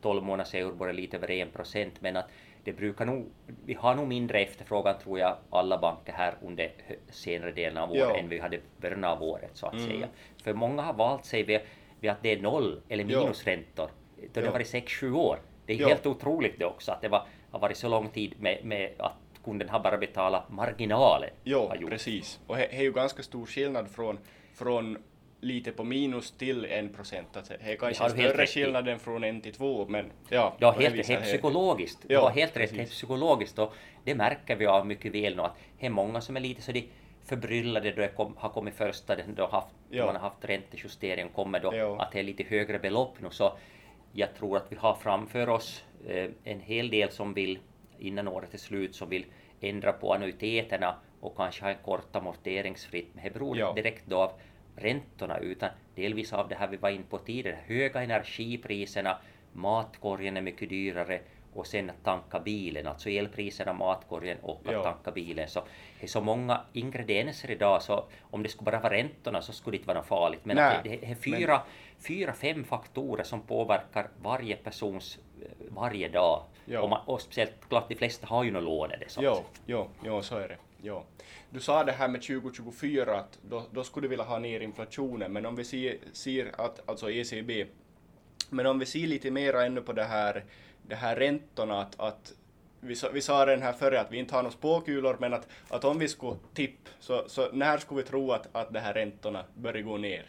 12 0.02 0.24
månaders 0.24 0.54
euribor 0.56 0.90
är 0.90 0.94
lite 0.94 1.18
över 1.18 1.32
1 1.32 1.54
procent 1.54 1.94
men 2.02 2.18
att 2.18 2.26
det 2.64 2.74
brukar 2.74 3.06
nog, 3.06 3.26
vi 3.66 3.74
har 3.74 3.96
nog 3.96 4.08
mindre 4.08 4.40
efterfrågan 4.40 4.96
tror 5.04 5.20
jag 5.20 5.38
alla 5.50 5.78
banker 5.78 6.14
här 6.14 6.36
under 6.42 6.72
senare 7.10 7.52
delen 7.52 7.78
av 7.78 7.92
året 7.92 8.00
Ja. 8.02 8.18
än 8.18 8.30
vi 8.30 8.40
hade 8.40 8.60
början 8.82 9.04
av 9.04 9.24
året 9.24 9.52
så 9.54 9.66
att 9.68 9.74
Mm. 9.74 9.86
säga. 9.88 10.08
För 10.44 10.54
många 10.54 10.82
har 10.82 10.94
valt 10.94 11.26
sig 11.26 11.44
vid, 12.00 12.12
att 12.12 12.24
det 12.24 12.32
är 12.34 12.42
noll 12.42 12.82
eller 12.90 13.06
Ja. 13.10 13.20
minusräntor. 13.22 13.90
Det 14.34 14.40
har 14.40 14.48
Ja. 14.48 14.52
varit 14.52 14.68
6-7 14.68 15.12
år. 15.16 15.40
Det 15.66 15.74
är 15.74 15.78
Ja. 15.82 15.88
helt 15.88 16.06
otroligt 16.06 16.60
det 16.60 16.66
också 16.66 16.92
att 16.92 17.02
det 17.02 17.08
var, 17.08 17.26
har 17.52 17.60
varit 17.60 17.78
så 17.78 17.90
lång 17.90 18.10
tid 18.10 18.34
med, 18.40 18.60
med 18.66 18.92
att 19.00 19.14
kunden 19.44 19.70
har 19.70 19.80
bara 19.80 19.98
betalat 19.98 20.52
marginalen. 20.52 21.30
Gjort. 21.44 21.90
precis. 21.90 22.40
Och 22.48 22.56
det 22.58 22.76
är 22.76 22.82
ju 22.82 22.92
ganska 22.92 23.24
stor 23.24 23.46
skillnad 23.46 23.90
från, 23.90 24.18
från 24.54 24.98
lite 25.42 25.72
på 25.72 25.84
minus 25.84 26.32
till 26.32 26.66
en 26.66 26.90
procent. 26.94 27.38
Att 27.38 27.50
Det 27.50 27.58
är 27.72 27.76
kanske 27.76 28.04
du 28.10 28.22
helt 28.22 28.34
större 28.34 28.46
skillnad 28.48 28.88
än 28.88 29.00
från 29.00 29.24
en 29.24 29.42
till 29.42 29.54
två, 29.54 29.86
men 29.90 30.12
ja. 30.30 30.56
Du 30.60 30.66
har 30.66 30.74
det 30.74 30.82
helt, 30.84 30.96
helt 30.96 31.10
är 31.10 31.16
det- 31.16 31.22
psykologiskt. 31.22 32.00
Du 32.08 32.14
Ja, 32.14 32.22
har 32.22 32.30
helt 32.30 32.58
rätt, 32.58 32.72
helt 32.72 32.90
psykologiskt 32.90 33.60
och 33.60 33.74
det 34.04 34.16
märker 34.16 34.56
vi 34.56 34.66
av 34.66 34.88
mycket 34.88 35.14
väl 35.16 35.36
nu 35.36 35.42
att 35.42 35.56
det 35.80 35.86
är 35.86 35.90
många 35.90 36.22
som 36.22 36.36
är 36.36 36.40
lite 36.40 36.62
så 36.62 36.72
de 36.72 36.90
förbryllade 37.26 37.92
då 37.92 38.02
det 38.02 38.08
kom, 38.08 38.36
har 38.38 38.50
kommit 38.50 38.74
första, 38.74 39.16
då 39.36 39.48
haft, 39.48 39.76
Ja. 39.90 40.06
man 40.06 40.16
har 40.16 40.22
haft 40.22 40.46
räntejustering 40.46 41.30
kommer 41.30 41.60
då 41.60 41.74
Ja. 41.76 42.02
att 42.02 42.12
det 42.12 42.20
är 42.20 42.24
lite 42.24 42.44
högre 42.44 42.80
belopp 42.80 43.16
nu 43.22 43.28
så 43.32 43.58
jag 44.14 44.36
tror 44.36 44.58
att 44.58 44.72
vi 44.72 44.76
har 44.76 44.94
framför 44.96 45.50
oss 45.50 45.84
eh, 46.08 46.30
en 46.44 46.60
hel 46.60 46.90
del 46.90 47.12
som 47.12 47.34
vill 47.34 47.60
innan 48.00 48.28
året 48.28 48.54
är 48.54 48.58
slut 48.58 48.96
som 48.96 49.10
vill 49.10 49.26
ändra 49.62 49.92
på 49.94 50.14
annuiteterna 50.14 50.96
och 51.22 51.36
kanske 51.38 51.64
ha 51.64 51.70
en 51.70 51.78
kort 51.86 52.16
amorteringsfritt. 52.16 53.10
Men 53.14 53.24
det 53.24 53.30
beror 53.30 53.58
Ja. 53.58 53.70
inte 53.70 53.82
direkt 53.82 54.04
då 54.06 54.18
av 54.18 54.32
räntorna 54.76 55.38
utan 55.38 55.70
delvis 55.96 56.34
av 56.34 56.48
det 56.50 56.56
här 56.56 56.68
vi 56.68 56.78
var 56.78 56.90
in 56.90 57.04
på 57.04 57.18
tidigare, 57.18 57.58
höga 57.66 58.02
energipriserna, 58.04 59.18
matkorgen 59.54 60.38
är 60.38 60.42
mycket 60.42 60.70
dyrare 60.70 61.20
och 61.60 61.68
sen 61.68 61.90
att 61.90 62.04
tanka 62.04 62.40
bilen, 62.40 62.88
alltså 62.88 63.10
elpriserna, 63.10 63.74
matkorgen 63.74 64.38
och 64.42 64.62
att 64.66 64.74
Ja. 64.74 64.84
tanka 64.84 65.12
bilen. 65.12 65.48
Så 65.48 65.60
det 66.00 66.06
är 66.06 66.08
så 66.10 66.22
många 66.22 66.62
ingredienser 66.74 67.52
idag 67.52 67.82
så 67.82 68.06
om 68.22 68.44
det 68.44 68.50
skulle 68.50 68.72
bara 68.72 68.80
vara 68.80 68.94
räntorna 68.94 69.42
så 69.42 69.54
skulle 69.54 69.74
det 69.74 69.78
inte 69.78 69.88
vara 69.88 69.98
något 69.98 70.08
farligt. 70.08 70.40
Men 70.44 70.58
att 70.58 70.84
det, 70.84 70.90
Nej, 70.90 71.00
det 71.02 71.12
är 71.12 71.16
fyra, 71.16 71.62
fyra, 72.08 72.34
fem 72.34 72.64
faktorer 72.64 73.24
som 73.24 73.42
påverkar 73.42 74.10
varje 74.22 74.56
persons 74.56 75.20
eh, 75.42 75.48
varje 75.70 76.10
dag. 76.10 76.44
Ja. 76.66 76.82
Och, 76.82 76.90
man, 76.90 77.02
och 77.06 77.22
speciellt 77.22 77.70
klart 77.70 77.90
de 77.90 77.96
flesta 77.96 78.28
har 78.28 78.44
ju 78.44 78.52
något 78.52 78.64
lån 78.64 78.92
i 78.92 78.98
det. 78.98 79.10
Så 79.10 79.22
Jo, 79.24 79.44
jo, 79.66 79.88
jo, 80.06 80.22
så 80.22 80.38
är 80.38 80.48
det. 80.48 80.58
Jo. 80.82 81.04
Du 81.50 81.60
sa 81.60 81.84
det 81.84 81.92
här 81.92 82.08
med 82.08 82.22
2024 82.22 83.18
att 83.20 83.40
då, 83.50 83.64
då 83.72 83.84
skulle 83.84 84.06
du 84.06 84.10
vilja 84.10 84.26
ha 84.26 84.40
ner 84.40 84.60
inflationen, 84.60 85.34
men 85.34 85.46
om 85.46 85.56
vi 85.56 85.64
ser, 85.64 85.98
ser 86.14 86.62
att, 86.62 86.90
alltså 86.90 87.12
ECB, 87.12 87.66
men 88.50 88.66
om 88.66 88.80
vi 88.80 88.86
ser 88.86 89.08
lite 89.08 89.32
mera 89.32 89.66
ännu 89.66 89.82
på 89.82 89.94
det 89.94 90.04
här, 90.04 90.44
det 90.90 90.96
här 90.96 91.16
räntorna, 91.16 91.82
att, 91.82 92.00
att 92.00 92.34
vi, 92.80 92.96
sa, 92.96 93.10
vi 93.14 93.22
sa 93.22 93.46
den 93.46 93.62
här 93.62 93.74
före 93.74 94.02
att 94.02 94.12
vi 94.12 94.18
inte 94.18 94.36
har 94.36 94.44
några 94.44 94.54
spåkulor, 94.54 95.18
men 95.20 95.34
att, 95.34 95.48
att 95.70 95.84
om 95.84 96.00
vi 96.00 96.08
skulle 96.08 96.36
tipp, 96.54 96.90
så, 97.00 97.24
så 97.28 97.52
när 97.52 97.78
skulle 97.78 98.02
vi 98.02 98.08
tro 98.08 98.32
att, 98.32 98.48
att 98.52 98.74
de 98.74 98.80
här 98.80 98.94
räntorna 98.94 99.46
börjar 99.56 99.82
gå 99.82 99.98
ner? 99.98 100.26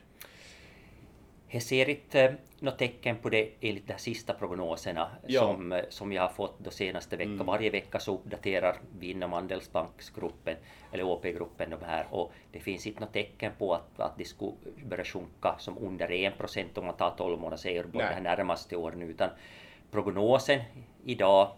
Jag 1.53 1.63
ser 1.63 1.89
inte 1.89 2.23
eh, 2.23 2.33
något 2.59 2.79
tecken 2.79 3.17
på 3.17 3.29
det 3.29 3.51
enligt 3.61 3.87
de 3.87 3.93
här 3.93 4.01
sista 4.01 4.35
prognoserna 4.35 5.11
Ja. 5.27 5.41
som, 5.41 5.73
eh, 5.73 5.85
som 5.89 6.13
jag 6.13 6.23
har 6.23 6.29
fått 6.29 6.65
de 6.65 6.71
senaste 6.71 7.17
veckan. 7.17 7.35
Mm. 7.35 7.47
Varje 7.47 7.71
vecka 7.71 7.99
så 7.99 8.15
uppdaterar 8.15 8.77
vi 8.99 9.11
inom 9.11 9.33
Andelsbanksgruppen 9.33 10.57
eller 10.93 11.05
OP-gruppen 11.05 11.71
de 11.71 11.85
här 11.87 12.07
och 12.11 12.33
det 12.53 12.61
finns 12.61 12.87
inte 12.87 13.01
något 13.01 13.13
tecken 13.13 13.53
på 13.59 13.75
att, 13.75 14.01
att 14.01 14.19
det 14.19 14.25
skulle 14.25 14.53
börja 14.85 15.05
sjunka 15.05 15.57
som 15.59 15.79
under 15.79 16.11
1 16.11 16.39
procent 16.39 16.79
om 16.79 16.87
man 16.87 16.97
tar 16.97 17.11
12 17.11 17.41
månaders 17.41 17.67
euribor 17.67 18.01
det 18.01 18.07
här 18.07 18.21
närmaste 18.21 18.77
åren 18.77 19.03
utan 19.03 19.31
prognosen 19.91 20.61
idag 21.05 21.51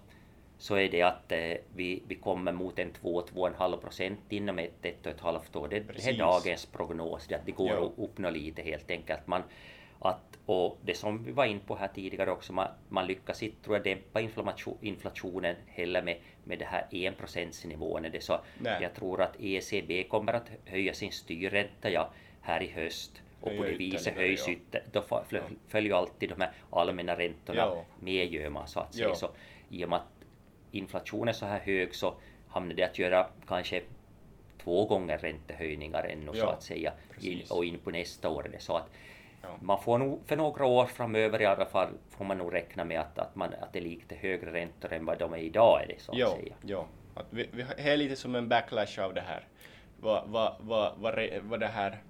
så 0.58 0.74
är 0.76 0.88
det 0.88 1.02
att 1.02 1.32
eh, 1.32 1.54
vi, 1.74 2.02
vi 2.06 2.14
kommer 2.14 2.52
mot 2.52 2.78
en 2.78 2.92
2-2,5 2.92 3.76
procent 3.76 4.20
inom 4.28 4.58
ett, 4.58 4.84
ett 4.84 5.06
och 5.06 5.12
ett 5.12 5.20
halvt 5.20 5.56
år. 5.56 5.68
Det, 5.68 5.80
det 5.80 6.06
är 6.06 6.18
dagens 6.18 6.66
prognos, 6.66 7.26
det, 7.26 7.34
att 7.34 7.46
det 7.46 7.52
går 7.52 7.68
Ja. 7.68 7.86
att 7.86 7.92
uppnå 7.98 8.30
lite 8.30 8.62
helt 8.62 8.90
enkelt. 8.90 9.26
Man, 9.26 9.42
att, 9.98 10.38
och 10.46 10.78
det 10.82 10.94
som 10.94 11.24
vi 11.24 11.32
var 11.32 11.44
in 11.44 11.60
på 11.60 11.76
här 11.76 11.88
tidigare 11.94 12.30
också, 12.30 12.52
man, 12.52 12.68
man 12.88 13.06
lyckas 13.06 13.42
inte 13.42 13.64
tror 13.64 13.76
jag, 13.76 13.84
dämpa 13.84 14.20
inflationen 14.80 15.56
heller 15.66 16.02
med, 16.02 16.16
med 16.44 16.58
det 16.58 16.64
här 16.64 16.86
1 16.90 17.18
procentsnivån. 17.18 18.04
är 18.04 18.10
Det 18.10 18.20
så 18.20 18.40
Nej. 18.58 18.82
jag 18.82 18.94
tror 18.94 19.22
att 19.22 19.36
ECB 19.40 20.08
kommer 20.08 20.32
att 20.32 20.50
höja 20.64 20.94
sin 20.94 21.12
styrränta 21.12 21.90
ja, 21.90 22.10
här 22.40 22.62
i 22.62 22.68
höst 22.70 23.22
och 23.42 23.56
på 23.56 23.62
det 23.62 23.72
viset 23.72 24.14
höjs 24.14 24.46
ja. 24.46 24.52
ytter, 24.52 24.82
då 24.92 25.02
följer 25.68 25.94
alltid 25.94 26.28
de 26.28 26.40
här 26.40 26.52
allmänna 26.70 27.18
räntorna 27.18 27.58
Ja. 27.58 27.84
med 28.00 28.32
gör 28.32 28.48
man 28.50 28.68
så 28.68 28.80
att 28.80 28.94
säga. 28.94 29.08
Ja. 29.08 29.14
Så 29.14 29.30
i 29.70 29.84
och 29.84 29.88
med 29.88 29.96
att 29.98 30.24
inflationen 30.70 31.28
är 31.28 31.32
så 31.32 31.46
här 31.46 31.60
hög 31.60 31.94
så 31.94 32.14
hamnar 32.48 32.74
det 32.74 32.82
att 32.84 32.98
göra 32.98 33.26
kanske 33.48 33.82
två 34.62 34.86
gånger 34.86 35.18
räntehöjningar 35.18 36.04
ännu 36.04 36.32
så 36.32 36.38
Ja, 36.38 36.52
att 36.52 36.62
säga 36.62 36.92
in, 37.20 37.42
och 37.50 37.64
in 37.64 37.78
på 37.78 37.90
nästa 37.90 38.28
år. 38.28 38.46
så 38.58 38.76
att 38.76 38.90
Ja. 39.42 39.48
man 39.60 39.82
får 39.82 39.98
nog 39.98 40.20
för 40.26 40.36
några 40.36 40.66
år 40.66 40.86
framöver 40.86 41.42
i 41.42 41.46
alla 41.46 41.66
fall 41.66 41.88
får 42.10 42.24
man 42.24 42.38
nog 42.38 42.54
räkna 42.54 42.84
med 42.84 43.00
att, 43.00 43.18
att, 43.18 43.36
man, 43.36 43.54
att 43.60 43.72
det 43.72 43.78
är 43.78 43.82
lite 43.82 44.14
högre 44.14 44.52
räntor 44.52 44.92
än 44.92 45.04
vad 45.04 45.18
de 45.18 45.32
är 45.32 45.38
idag 45.38 45.82
är 45.82 45.86
det 45.86 46.00
så 46.00 46.12
att 46.12 46.18
Jo, 46.18 46.26
säga. 46.28 46.54
jo, 46.62 46.84
Att 47.14 47.26
vi, 47.30 47.48
vi 47.52 47.62
är 47.76 47.96
lite 47.96 48.16
som 48.16 48.34
en 48.34 48.48
backlash 48.48 49.00
av 49.00 49.14
det 49.14 49.20
här. 49.20 49.46
Vad, 50.00 50.28
vad, 50.28 50.56
vad, 50.60 50.92
vad, 50.98 51.40
vad 51.42 51.60
det 51.60 51.66
här, 51.66 52.02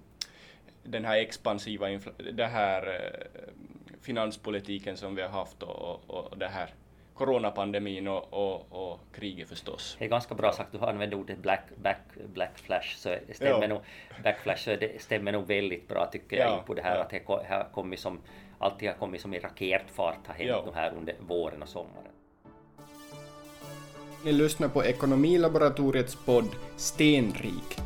den 0.83 1.05
här 1.05 1.17
expansiva 1.17 1.87
det 2.33 2.45
här 2.45 2.87
eh, 2.87 3.53
finanspolitiken 4.01 4.97
som 4.97 5.15
vi 5.15 5.21
har 5.21 5.29
haft 5.29 5.63
och, 5.63 5.79
och, 6.09 6.09
och 6.31 6.37
det 6.37 6.47
här 6.47 6.69
coronapandemin 7.13 8.07
och, 8.07 8.33
och, 8.33 8.65
och 8.91 8.99
kriget 9.15 9.49
förstås. 9.49 9.95
Det 9.99 10.05
är 10.05 10.09
ganska 10.09 10.35
bra 10.35 10.51
sagt, 10.51 10.71
du 10.71 10.77
har 10.77 10.87
använt 10.87 11.13
ordet 11.13 11.37
black, 11.37 11.63
back, 11.83 12.01
black 12.33 12.57
flash, 12.57 12.95
så 12.97 13.15
stämmer 13.33 13.61
Ja. 13.61 13.67
nog, 13.67 13.81
backflash, 14.23 14.63
så 14.63 14.75
det 14.75 15.01
stämmer 15.01 15.31
nog 15.31 15.47
väldigt 15.47 15.87
bra 15.87 16.05
tycker 16.11 16.37
jag 16.37 16.47
Ja, 16.49 16.57
in 16.57 16.63
på 16.65 16.73
det 16.73 16.81
här 16.81 16.95
ja. 16.95 17.01
att 17.01 17.09
det 17.09 17.21
har 17.27 17.69
kommit 17.73 17.99
som, 17.99 18.19
alltid 18.59 18.89
har 18.89 18.95
kommit 18.95 19.21
som 19.21 19.33
i 19.33 19.39
raketfart 19.39 20.27
har 20.27 20.33
hänt 20.33 20.49
Ja. 20.49 20.63
de 20.65 20.73
här 20.75 20.93
under 20.97 21.15
våren 21.19 21.61
och 21.61 21.69
sommaren. 21.69 22.07
Ni 24.25 24.31
lyssnar 24.31 24.67
på 24.67 24.83
Ekonomilaboratoriets 24.83 26.15
podd 26.25 26.49
Stenrik. 26.77 27.79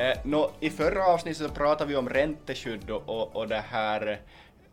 Eh, 0.00 0.46
I 0.60 0.70
förra 0.70 1.06
avsnittet 1.06 1.46
så 1.46 1.54
pratade 1.54 1.90
vi 1.90 1.96
om 1.96 2.08
ränteskydd 2.08 2.90
och, 2.90 3.08
och, 3.08 3.36
och 3.36 3.48
det 3.48 3.64
här 3.70 4.20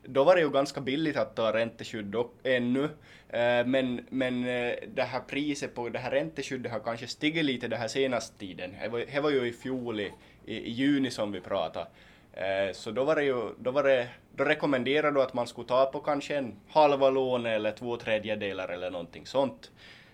då 0.03 0.23
var 0.23 0.35
det 0.35 0.41
ju 0.41 0.49
ganska 0.49 0.81
billigt 0.81 1.17
att 1.17 1.35
ta 1.35 1.53
ränteskydd 1.53 2.15
ännu, 2.43 2.83
eh, 3.29 3.65
men, 3.65 4.05
men 4.09 4.47
eh, 4.47 4.73
det 4.87 5.03
här 5.03 5.19
priset 5.19 5.75
på 5.75 5.89
det 5.89 5.99
här 5.99 6.11
ränteskyddet 6.11 6.71
har 6.71 6.79
kanske 6.79 7.07
stigit 7.07 7.45
lite 7.45 7.67
den 7.67 7.79
här 7.79 7.87
senaste 7.87 8.37
tiden. 8.37 8.75
Det 8.81 8.87
var, 8.89 9.03
det 9.13 9.19
var 9.19 9.29
ju 9.29 9.47
i 9.47 9.53
fjol 9.53 9.99
i, 9.99 10.11
i, 10.45 10.55
i 10.55 10.71
juni 10.71 11.11
som 11.11 11.31
vi 11.31 11.39
pratade. 11.39 11.87
Eh, 12.33 12.73
så 12.73 12.91
då 12.91 13.03
var 13.03 13.15
det 13.15 13.23
ju, 13.23 13.49
då 13.59 13.71
var 13.71 13.83
det, 13.83 14.07
då 14.35 14.43
rekommenderade 14.43 15.17
du 15.17 15.21
att 15.21 15.33
man 15.33 15.47
skulle 15.47 15.67
ta 15.67 15.85
på 15.85 15.99
kanske 15.99 16.35
en 16.37 16.55
halva 16.69 17.09
lån 17.09 17.45
eller 17.45 17.71
två 17.71 17.97
tredjedelar 17.97 18.69
eller 18.69 18.91
någonting 18.91 19.25
sånt. 19.25 19.71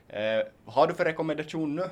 Eh, 0.10 0.39
Vad 0.65 0.75
har 0.75 0.88
du 0.88 0.93
för 0.93 1.05
rekommendation 1.05 1.75
nu? 1.75 1.84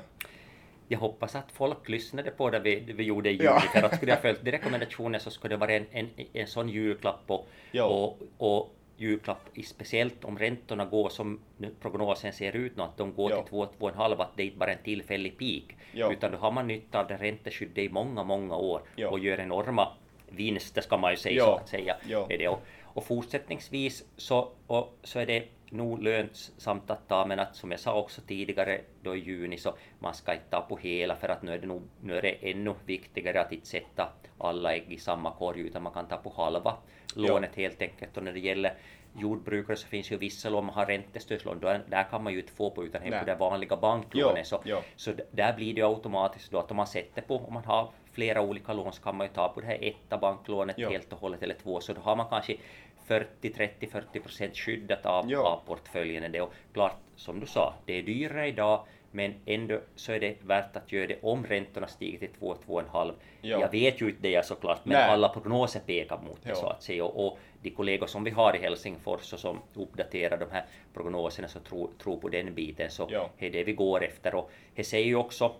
Jag 0.92 0.98
hoppas 0.98 1.34
att 1.34 1.52
folk 1.52 1.88
lyssnade 1.88 2.30
på 2.30 2.50
det 2.50 2.58
vi, 2.58 2.80
vi 2.96 3.02
gjorde 3.04 3.28
i 3.30 3.32
juli, 3.32 3.44
Ja. 3.44 3.60
för 3.60 3.82
att 3.82 3.96
skulle 3.96 4.12
jag 4.12 4.20
följt 4.22 4.44
de 4.44 4.50
rekommendationer 4.50 5.18
så 5.18 5.30
skulle 5.30 5.54
det 5.54 5.58
vara 5.58 5.72
en, 5.72 5.86
en, 5.92 6.08
en 6.32 6.46
sån 6.46 6.68
julklapp 6.68 7.22
och, 7.26 7.48
och, 7.90 8.18
och 8.38 8.74
julklapp 8.96 9.48
speciellt 9.64 10.24
om 10.24 10.38
räntorna 10.38 10.84
går 10.84 11.08
som 11.08 11.40
prognosen 11.80 12.32
ser 12.32 12.56
ut 12.56 12.76
nu, 12.76 12.82
att 12.82 12.96
de 12.96 13.14
går 13.14 13.30
Ja. 13.30 13.42
till 13.42 13.52
2-2,5, 13.54 14.22
att 14.22 14.36
det 14.36 14.44
inte 14.44 14.56
bara 14.56 14.70
är 14.72 14.76
en 14.76 14.82
tillfällig 14.84 15.38
peak, 15.38 15.76
Ja. 15.92 16.12
utan 16.12 16.32
då 16.32 16.38
har 16.38 16.50
man 16.50 16.66
nytta 16.66 17.00
av 17.00 17.06
det 17.06 17.16
ränteskyddet 17.16 17.78
i 17.78 17.88
många, 17.88 18.22
många 18.24 18.56
år 18.56 18.82
Ja. 18.96 19.08
och 19.08 19.18
gör 19.18 19.40
enorma 19.40 19.88
vinster 20.28 20.82
ska 20.82 20.96
man 20.96 21.10
ju 21.10 21.16
säga 21.16 21.44
så 21.44 21.52
att 21.54 21.68
säga. 21.68 21.96
Är 22.28 22.38
det. 22.38 22.48
Och, 22.48 22.62
och 22.82 23.04
fortsättningsvis 23.04 24.04
så, 24.16 24.48
och, 24.66 24.96
så 25.02 25.18
är 25.18 25.26
det 25.26 25.44
nog 25.72 26.02
lönsamt 26.02 26.90
att 26.90 27.08
ta, 27.08 27.26
men 27.26 27.38
att 27.38 27.56
som 27.56 27.70
jag 27.70 27.80
sa 27.80 27.94
också 27.94 28.20
tidigare 28.20 28.80
då 29.02 29.16
i 29.16 29.18
juni 29.18 29.58
så 29.58 29.74
man 29.98 30.14
ska 30.14 30.32
inte 30.32 30.50
ta 30.50 30.60
på 30.60 30.76
hela 30.76 31.16
för 31.16 31.28
att 31.28 31.42
nu 31.42 31.52
är 31.52 31.58
det 31.58 31.66
nog 31.66 31.82
nu 32.00 32.16
är 32.18 32.22
det 32.22 32.50
ännu 32.50 32.74
viktigare 32.86 33.40
att 33.40 33.52
inte 33.52 33.66
sätta 33.66 34.12
alla 34.38 34.74
ägg 34.74 34.92
i 34.92 34.98
samma 34.98 35.30
korg 35.32 35.60
utan 35.60 35.82
man 35.82 35.92
kan 35.92 36.06
ta 36.06 36.16
på 36.16 36.32
halva 36.36 36.76
lånet 37.14 37.56
helt 37.56 37.82
enkelt. 37.82 38.16
Och 38.16 38.22
när 38.24 38.32
det 38.32 38.40
gäller 38.40 38.74
jordbrukare 39.18 39.76
så 39.76 39.86
finns 39.86 40.10
ju 40.12 40.16
vissa 40.16 40.48
lån 40.48 40.64
man 40.64 40.74
har 40.74 40.86
räntestödslån, 40.86 41.60
där 41.88 42.04
kan 42.10 42.22
man 42.24 42.32
ju 42.32 42.40
inte 42.40 42.52
få 42.52 42.70
på 42.70 42.84
utan 42.84 43.02
på 43.02 43.24
det 43.26 43.34
vanliga 43.34 43.76
banklånet. 43.76 44.46
Så, 44.46 44.60
jo. 44.64 44.76
så 44.96 45.12
där 45.30 45.52
blir 45.52 45.74
det 45.74 45.80
ju 45.80 45.86
automatiskt 45.86 46.50
då 46.50 46.58
att 46.58 46.70
om 46.70 46.76
man 46.76 46.86
sätter 46.86 47.22
på, 47.22 47.36
om 47.36 47.54
man 47.54 47.64
har 47.64 47.90
flera 48.12 48.40
olika 48.40 48.72
lån 48.72 48.92
så 48.92 49.02
kan 49.02 49.16
man 49.16 49.26
ju 49.26 49.32
ta 49.32 49.48
på 49.48 49.60
det 49.60 49.66
här 49.66 49.78
etta 49.80 50.18
banklånet 50.18 50.76
Jo. 50.78 50.90
helt 50.90 51.12
och 51.12 51.18
hållet 51.18 51.42
eller 51.42 51.54
två, 51.54 51.80
så 51.80 51.92
då 51.92 52.00
har 52.00 52.16
man 52.16 52.26
kanske 52.30 52.56
40, 53.06 53.50
30, 53.50 53.86
40 53.86 54.20
procent 54.20 54.56
skyddat 54.56 55.06
av, 55.06 55.24
Jo. 55.28 55.40
av 55.40 55.60
portföljen. 55.66 56.40
Och 56.42 56.52
klart, 56.72 56.96
som 57.16 57.40
du 57.40 57.46
sa, 57.46 57.74
det 57.86 57.98
är 57.98 58.02
dyrare 58.02 58.48
idag, 58.48 58.84
men 59.10 59.34
ändå 59.46 59.80
så 59.96 60.12
är 60.12 60.20
det 60.20 60.36
värt 60.42 60.76
att 60.76 60.92
göra 60.92 61.06
det 61.06 61.18
om 61.22 61.46
räntorna 61.46 61.86
stiger 61.86 62.18
till 62.18 62.28
2, 62.38 62.54
2,5. 62.66 63.12
Jo. 63.42 63.60
Jag 63.60 63.70
vet 63.70 64.00
ju 64.02 64.08
inte 64.08 64.22
det 64.22 64.46
såklart, 64.46 64.80
men 64.84 64.92
Nej. 64.98 65.08
alla 65.10 65.28
prognoser 65.28 65.80
pekar 65.80 66.18
mot 66.18 66.42
det 66.42 66.48
Jo. 66.48 66.54
så 66.54 66.66
att 66.66 66.82
säga. 66.82 67.04
Och, 67.04 67.26
och 67.26 67.38
de 67.62 67.70
kollegor 67.70 68.06
som 68.06 68.24
vi 68.24 68.30
har 68.30 68.56
i 68.56 68.58
Helsingfors 68.58 69.32
och 69.32 69.38
som 69.38 69.58
uppdaterar 69.74 70.38
de 70.38 70.50
här 70.50 70.64
prognoserna 70.94 71.48
så 71.48 71.60
tror, 71.60 71.90
tror 72.02 72.16
på 72.16 72.28
den 72.28 72.54
biten, 72.54 72.90
så 72.90 73.08
Jo. 73.12 73.28
det 73.38 73.46
är 73.46 73.50
det 73.50 73.64
vi 73.64 73.72
går 73.72 74.04
efter. 74.04 74.34
Och 74.34 74.50
det 74.74 74.84
säger 74.84 75.06
ju 75.06 75.16
också 75.16 75.54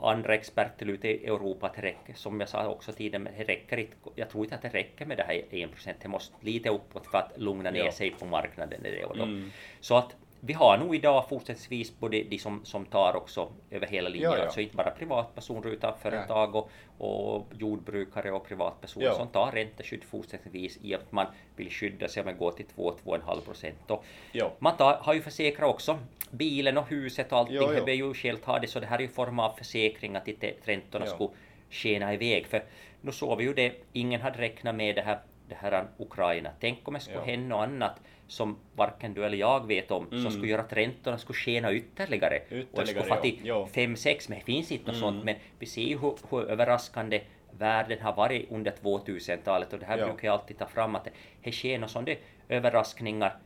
andra 0.00 0.34
experter 0.34 0.86
ute 0.86 1.08
i 1.08 1.26
Europa 1.26 1.66
att 1.66 1.74
det 1.74 1.82
räcker, 1.82 2.14
som 2.14 2.40
jag 2.40 2.48
sa 2.48 2.68
också 2.68 2.92
tidigare, 2.92 3.18
men 3.22 3.32
det 3.38 3.44
räcker 3.44 3.76
inte. 3.76 3.96
Jag 4.14 4.30
tror 4.30 4.44
inte 4.44 4.54
att 4.56 4.62
det 4.62 4.68
räcker 4.68 5.06
med 5.06 5.16
det 5.16 5.22
här 5.22 5.42
1 5.50 5.72
procent. 5.72 5.96
Det 6.02 6.08
måste 6.08 6.34
lite 6.40 6.68
uppåt 6.68 7.06
för 7.06 7.18
att 7.18 7.32
lugna 7.36 7.70
ner 7.70 7.84
Ja. 7.84 7.92
sig 7.92 8.10
på 8.10 8.24
marknaden. 8.26 8.80
Det 8.82 9.04
och 9.04 9.16
då. 9.16 9.22
Mm. 9.22 9.50
Så 9.80 9.96
att 9.96 10.16
vi 10.40 10.52
har 10.52 10.78
nog 10.78 10.94
idag 10.94 11.28
fortsättningsvis 11.28 11.98
både 12.00 12.22
de 12.22 12.38
som, 12.38 12.64
som 12.64 12.84
tar 12.86 13.16
också 13.16 13.48
över 13.70 13.86
hela 13.86 14.08
linjen, 14.08 14.30
Ja, 14.30 14.36
ja. 14.38 14.44
alltså 14.44 14.60
inte 14.60 14.76
bara 14.76 14.90
privatpersoner 14.90 15.68
utan 15.68 15.98
företag 15.98 16.54
och, 16.56 16.70
och 16.98 17.46
jordbrukare 17.58 18.30
och 18.32 18.46
privatpersoner 18.48 19.06
Ja. 19.06 19.14
som 19.14 19.28
tar 19.28 19.52
ränteskydd 19.52 20.04
fortsättningsvis 20.04 20.78
i 20.82 20.94
att 20.94 21.12
man 21.12 21.26
vill 21.56 21.70
skydda 21.70 22.08
sig 22.08 22.20
om 22.20 22.26
man 22.26 22.36
går 22.38 22.52
till 22.52 22.66
2-2,5 22.76 23.40
procent. 23.40 23.90
Och 23.90 24.04
Jo. 24.32 24.50
man 24.58 24.76
tar, 24.76 24.94
har 24.96 25.14
ju 25.14 25.22
försäkrat 25.22 25.70
också 25.70 25.98
bilen 26.30 26.78
och 26.78 26.88
huset 26.88 27.32
och 27.32 27.38
allting. 27.38 27.56
Det 27.74 27.82
blir 27.84 27.94
ju 27.94 28.14
självt 28.14 28.44
ha 28.44 28.58
det, 28.58 28.66
så 28.66 28.80
det 28.80 28.86
här 28.86 28.98
är 28.98 29.02
ju 29.02 29.08
form 29.08 29.38
av 29.38 29.52
försäkring 29.52 30.16
att 30.16 30.28
inte 30.28 30.52
räntorna 30.64 31.04
Ja. 31.06 31.14
skulle 31.14 31.30
skena 31.70 32.14
iväg. 32.14 32.46
För 32.46 32.64
nu 33.00 33.12
såg 33.12 33.38
vi 33.38 33.44
ju 33.44 33.54
det, 33.54 33.72
ingen 33.92 34.20
hade 34.20 34.38
räknat 34.38 34.74
med 34.74 34.94
det 34.94 35.02
här, 35.02 35.18
det 35.48 35.54
här 35.54 35.86
Ukraina. 35.98 36.50
Tänk 36.60 36.88
om 36.88 36.94
det 36.94 37.00
skulle 37.00 37.18
Ja. 37.18 37.24
hända 37.24 37.56
något 37.56 37.62
annat 37.68 38.00
som 38.28 38.56
varken 38.76 39.14
du 39.14 39.24
eller 39.24 39.38
jag 39.38 39.66
vet 39.66 39.90
om, 39.90 40.06
som 40.10 40.30
skulle 40.30 40.46
göra 40.48 40.62
att 40.62 40.72
räntorna 40.72 41.18
skulle 41.18 41.36
skena 41.36 41.72
ytterligare. 41.72 42.38
och 42.38 42.42
det 42.50 42.56
skulle 42.56 42.60
Mm. 42.60 42.82
Ytterligare, 42.84 43.08
få 43.16 43.22
till 43.22 43.40
ja. 43.42 43.68
Ja. 43.74 43.82
5-6, 43.82 44.26
men 44.28 44.38
det 44.38 44.44
finns 44.44 44.72
inte 44.72 44.86
något 44.86 44.96
Mm. 44.96 45.00
sånt. 45.12 45.24
Men 45.24 45.36
vi 45.58 45.66
ser 45.66 45.82
ju 45.82 45.98
hur, 45.98 46.14
hur 46.30 46.50
överraskande 46.50 47.20
världen 47.58 48.00
har 48.00 48.12
varit 48.16 48.50
under 48.50 48.70
2000-talet 48.82 49.72
och 49.72 49.78
det 49.78 49.86
här 49.86 49.98
Ja. 49.98 50.06
brukar 50.06 50.28
jag 50.28 50.32
alltid 50.40 50.58
ta 50.58 50.66
fram 50.66 50.94
att 50.94 51.08
det, 51.42 51.52
sker 51.52 51.78
några 51.78 51.88
sådana 51.88 52.14
överraskningar 52.48 53.36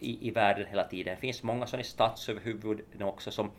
i, 0.00 0.28
i 0.28 0.30
världen 0.30 0.66
hela 0.70 0.84
tiden. 0.84 1.14
Det 1.14 1.20
finns 1.20 1.42
många 1.42 1.66
sådana 1.66 1.84
statsöverhuvuden 1.84 3.02
också 3.02 3.30
som 3.30 3.50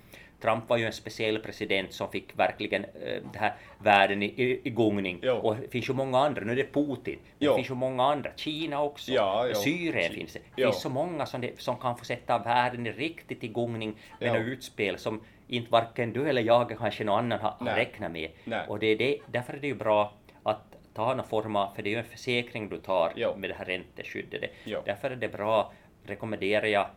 Trump 0.41 0.69
var 0.69 0.77
ju 0.77 0.85
en 0.85 0.93
speciell 0.93 1.39
president 1.39 1.93
som 1.93 2.11
fick 2.11 2.39
verkligen 2.39 2.83
eh, 2.83 3.21
det 3.33 3.39
här 3.39 3.53
världen 3.79 4.23
i, 4.23 4.59
i, 4.63 4.69
gungning. 4.69 5.19
Jo. 5.23 5.33
Och 5.33 5.55
det 5.55 5.67
finns 5.67 5.89
ju 5.89 5.93
många 5.93 6.19
andra, 6.19 6.41
nu 6.41 6.51
är 6.51 6.55
det 6.55 6.73
Putin, 6.73 7.19
men 7.39 7.49
det 7.49 7.55
finns 7.55 7.69
ju 7.69 7.73
många 7.75 8.03
andra, 8.03 8.29
Kina 8.35 8.83
också, 8.83 9.11
Ja. 9.11 9.47
Syrien 9.55 10.13
finns 10.13 10.33
det. 10.33 10.39
Det 10.55 10.63
finns 10.63 10.81
så 10.81 10.89
många 10.89 11.25
som, 11.25 11.41
det, 11.41 11.59
som 11.61 11.77
kan 11.77 11.97
få 11.97 12.05
sätta 12.05 12.37
världen 12.37 12.85
riktigt 12.87 13.43
i 13.43 13.47
gungning 13.47 13.97
med 14.19 14.27
några 14.29 14.41
utspel 14.43 14.97
som 14.97 15.21
inte 15.47 15.71
varken 15.71 16.13
du 16.13 16.29
eller 16.29 16.41
jag 16.41 16.77
kanske 16.77 17.03
någon 17.03 17.19
annan 17.19 17.39
har, 17.39 17.53
Nej. 17.61 17.75
räknat 17.75 18.11
med. 18.11 18.29
Nej. 18.43 18.65
Och 18.67 18.79
det 18.79 18.87
är 18.87 18.97
det, 18.97 19.17
därför 19.27 19.53
är 19.53 19.57
det 19.57 19.67
ju 19.67 19.75
bra 19.75 20.13
att 20.43 20.75
ta 20.93 21.13
någon 21.13 21.25
form 21.27 21.55
av, 21.55 21.73
för 21.75 21.83
det 21.83 21.89
är 21.89 21.91
ju 21.91 21.97
en 21.97 22.03
försäkring 22.05 22.69
du 22.69 22.77
tar 22.77 23.13
Jo. 23.15 23.35
med 23.37 23.49
det 23.49 23.53
här 23.53 23.65
ränteskyddet. 23.65 24.41
Det- 24.41 24.49
Jo. 24.63 24.79
Därför 24.85 25.11
är 25.11 25.15
det 25.15 25.27
bra, 25.29 25.73
rekommenderar 26.05 26.65
jag 26.67 26.87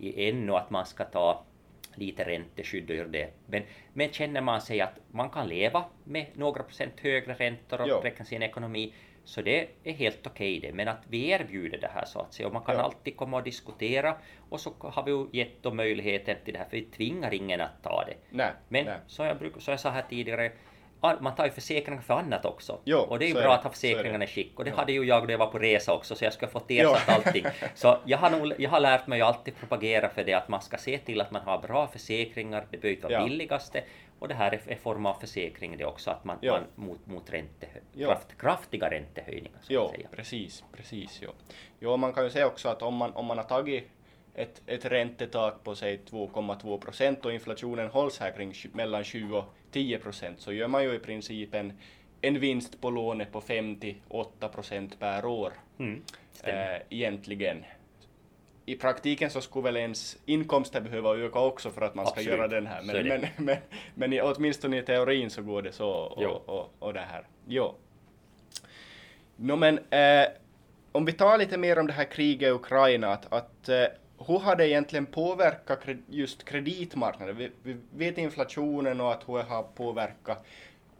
i 0.00 0.28
ännu 0.28 0.52
att 0.52 0.70
man 0.70 0.86
ska 0.86 1.04
ta 1.04 1.42
lite 1.98 2.24
ränteskydd 2.24 2.90
och 2.90 2.96
göra 2.96 3.08
det. 3.08 3.30
Men, 3.46 3.62
men 3.92 4.12
känner 4.12 4.40
man 4.40 4.60
sig 4.60 4.80
att 4.80 4.98
man 5.10 5.30
kan 5.30 5.48
leva 5.48 5.84
med 6.04 6.26
några 6.34 6.62
procent 6.62 7.00
högre 7.00 7.34
räntor 7.34 7.80
och 7.80 8.04
räkna 8.04 8.24
sin 8.24 8.42
ekonomi, 8.42 8.92
så 9.24 9.42
det 9.42 9.68
är 9.84 9.92
helt 9.92 10.26
okej 10.26 10.60
det. 10.60 10.72
Men 10.72 10.88
att 10.88 11.02
vi 11.08 11.30
erbjuder 11.30 11.78
det 11.78 11.90
här 11.94 12.04
så 12.04 12.20
att 12.20 12.34
säga, 12.34 12.46
och 12.46 12.52
man 12.52 12.62
kan 12.62 12.74
Ja. 12.74 12.82
alltid 12.82 13.16
komma 13.16 13.36
och 13.36 13.42
diskutera, 13.42 14.16
och 14.48 14.60
så 14.60 14.74
har 14.80 15.02
vi 15.04 15.10
ju 15.10 15.26
gett 15.32 15.62
dem 15.62 15.76
möjligheten 15.76 16.36
till 16.44 16.52
det 16.52 16.58
här, 16.58 16.66
för 16.66 16.76
vi 16.76 16.82
tvingar 16.84 17.34
ingen 17.34 17.60
att 17.60 17.82
ta 17.82 18.04
det. 18.04 18.14
Nej, 18.30 18.50
Men 18.68 18.84
nej. 18.84 18.98
som 19.06 19.26
jag, 19.26 19.38
bruk, 19.38 19.52
som 19.58 19.70
jag 19.72 19.80
sa 19.80 19.90
här 19.90 20.04
tidigare, 20.10 20.52
man 21.00 21.34
tar 21.34 21.44
ju 21.44 21.50
försäkringar 21.50 22.00
för 22.02 22.14
annat 22.14 22.44
också. 22.44 22.80
Jo, 22.84 22.98
och 22.98 23.18
det 23.18 23.24
är 23.24 23.28
ju 23.28 23.36
är 23.36 23.40
bra 23.42 23.48
det, 23.50 23.54
att 23.54 23.62
ha 23.62 23.70
är 23.70 23.72
försäkringarna 23.74 24.24
i 24.24 24.26
skick. 24.26 24.58
Och 24.58 24.64
det 24.64 24.70
Ja. 24.70 24.76
hade 24.76 24.92
ju 24.92 25.04
jag 25.04 25.26
då 25.26 25.32
jag 25.32 25.38
var 25.38 25.46
på 25.46 25.58
resa 25.58 25.92
också, 25.94 26.14
så 26.14 26.24
jag 26.24 26.32
skulle 26.32 26.46
ha 26.46 26.60
fått 26.60 26.70
ersatt 26.70 27.08
allting. 27.08 27.44
Så 27.74 27.98
jag 28.04 28.18
har, 28.18 28.30
nog, 28.30 28.52
jag 28.58 28.70
har 28.70 28.80
lärt 28.80 29.06
mig 29.06 29.20
att 29.20 29.36
alltid 29.36 29.56
propagera 29.56 30.08
för 30.08 30.24
det, 30.24 30.34
att 30.34 30.48
man 30.48 30.62
ska 30.62 30.76
se 30.76 30.98
till 30.98 31.20
att 31.20 31.30
man 31.30 31.42
har 31.42 31.58
bra 31.58 31.86
försäkringar. 31.86 32.66
Det 32.70 32.76
behöver 32.78 32.96
inte 32.96 33.08
vara 33.08 33.20
Ja. 33.20 33.24
billigaste. 33.28 33.82
Och 34.18 34.28
det 34.28 34.34
här 34.34 34.52
är 34.54 34.60
en 34.66 34.78
form 34.78 35.06
av 35.06 35.14
försäkring 35.14 35.76
det 35.76 35.84
också, 35.84 36.10
att 36.10 36.24
man, 36.24 36.38
Ja. 36.40 36.52
man 36.52 36.86
mot, 36.86 37.06
mot 37.06 37.30
ränte, 37.30 37.66
kraft, 37.98 38.38
kraftiga 38.38 38.90
räntehöjningar. 38.90 39.58
Så 39.62 39.72
Jo, 39.72 39.92
precis, 40.16 40.64
precis. 40.76 41.18
Jo. 41.22 41.30
jo, 41.80 41.96
man 41.96 42.12
kan 42.12 42.24
ju 42.24 42.30
säga 42.30 42.46
också 42.46 42.68
att 42.68 42.82
om 42.82 42.94
man, 42.96 43.12
om 43.12 43.26
man 43.26 43.36
har 43.38 43.44
tagit 43.44 43.88
ett, 44.34 44.62
ett 44.66 44.84
räntetak 44.84 45.64
på 45.64 45.74
säg 45.74 46.00
2,2 46.10 46.78
procent 46.80 47.24
och 47.26 47.32
inflationen 47.32 47.88
hålls 47.88 48.18
här 48.20 48.30
kring 48.30 48.52
mellan 48.72 49.04
20 49.04 49.38
och 49.38 49.44
10 49.76 49.98
procent 49.98 50.40
så 50.40 50.52
gör 50.52 50.68
man 50.68 50.84
ju 50.84 50.94
i 50.94 50.98
princip 50.98 51.54
en, 51.54 51.72
en 52.20 52.40
vinst 52.40 52.80
på 52.80 52.90
lånet 52.90 53.32
på 53.32 53.40
5-8 53.40 54.48
procent 54.48 54.98
per 55.00 55.24
år 55.24 55.52
Mm, 55.78 56.02
eh, 56.42 56.82
egentligen. 56.88 57.64
I 58.66 58.76
praktiken 58.76 59.30
så 59.30 59.40
skulle 59.40 59.64
väl 59.64 59.76
ens 59.76 60.18
inkomster 60.26 60.80
behöva 60.80 61.16
öka 61.16 61.38
också 61.38 61.70
för 61.70 61.82
att 61.82 61.94
man 61.94 62.06
ska 62.06 62.20
Absolut, 62.20 62.38
göra 62.38 62.48
den 62.48 62.66
här, 62.66 62.82
men, 62.82 63.08
men, 63.08 63.26
men, 63.36 63.56
men 63.94 64.12
i, 64.12 64.20
åtminstone 64.20 64.78
i 64.78 64.82
teorin 64.82 65.30
så 65.30 65.42
går 65.42 65.62
det 65.62 65.72
så 65.72 66.18
Jo. 66.20 66.30
och, 66.30 66.48
och, 66.48 66.74
och 66.78 66.94
det 66.94 67.00
här. 67.00 67.26
Jo. 67.46 67.74
Nå 69.36 69.56
men, 69.56 69.78
eh, 69.78 70.26
om 70.92 71.04
vi 71.04 71.12
tar 71.12 71.38
lite 71.38 71.58
mer 71.58 71.78
om 71.78 71.86
det 71.86 71.92
här 71.92 72.04
kriget 72.04 72.48
i 72.48 72.50
Ukraina, 72.50 73.12
att, 73.12 73.32
att 73.32 73.68
eh, 73.68 73.84
hur 74.18 74.38
har 74.38 74.56
det 74.56 74.68
egentligen 74.68 75.06
påverkat 75.06 75.78
just 76.08 76.44
kreditmarknaden? 76.44 77.36
Vi, 77.36 77.50
vi 77.62 77.76
vet 77.92 78.18
inflationen 78.18 79.00
och 79.00 79.12
att 79.12 79.28
hur 79.28 79.42
har 79.42 79.62
påverkat 79.62 80.46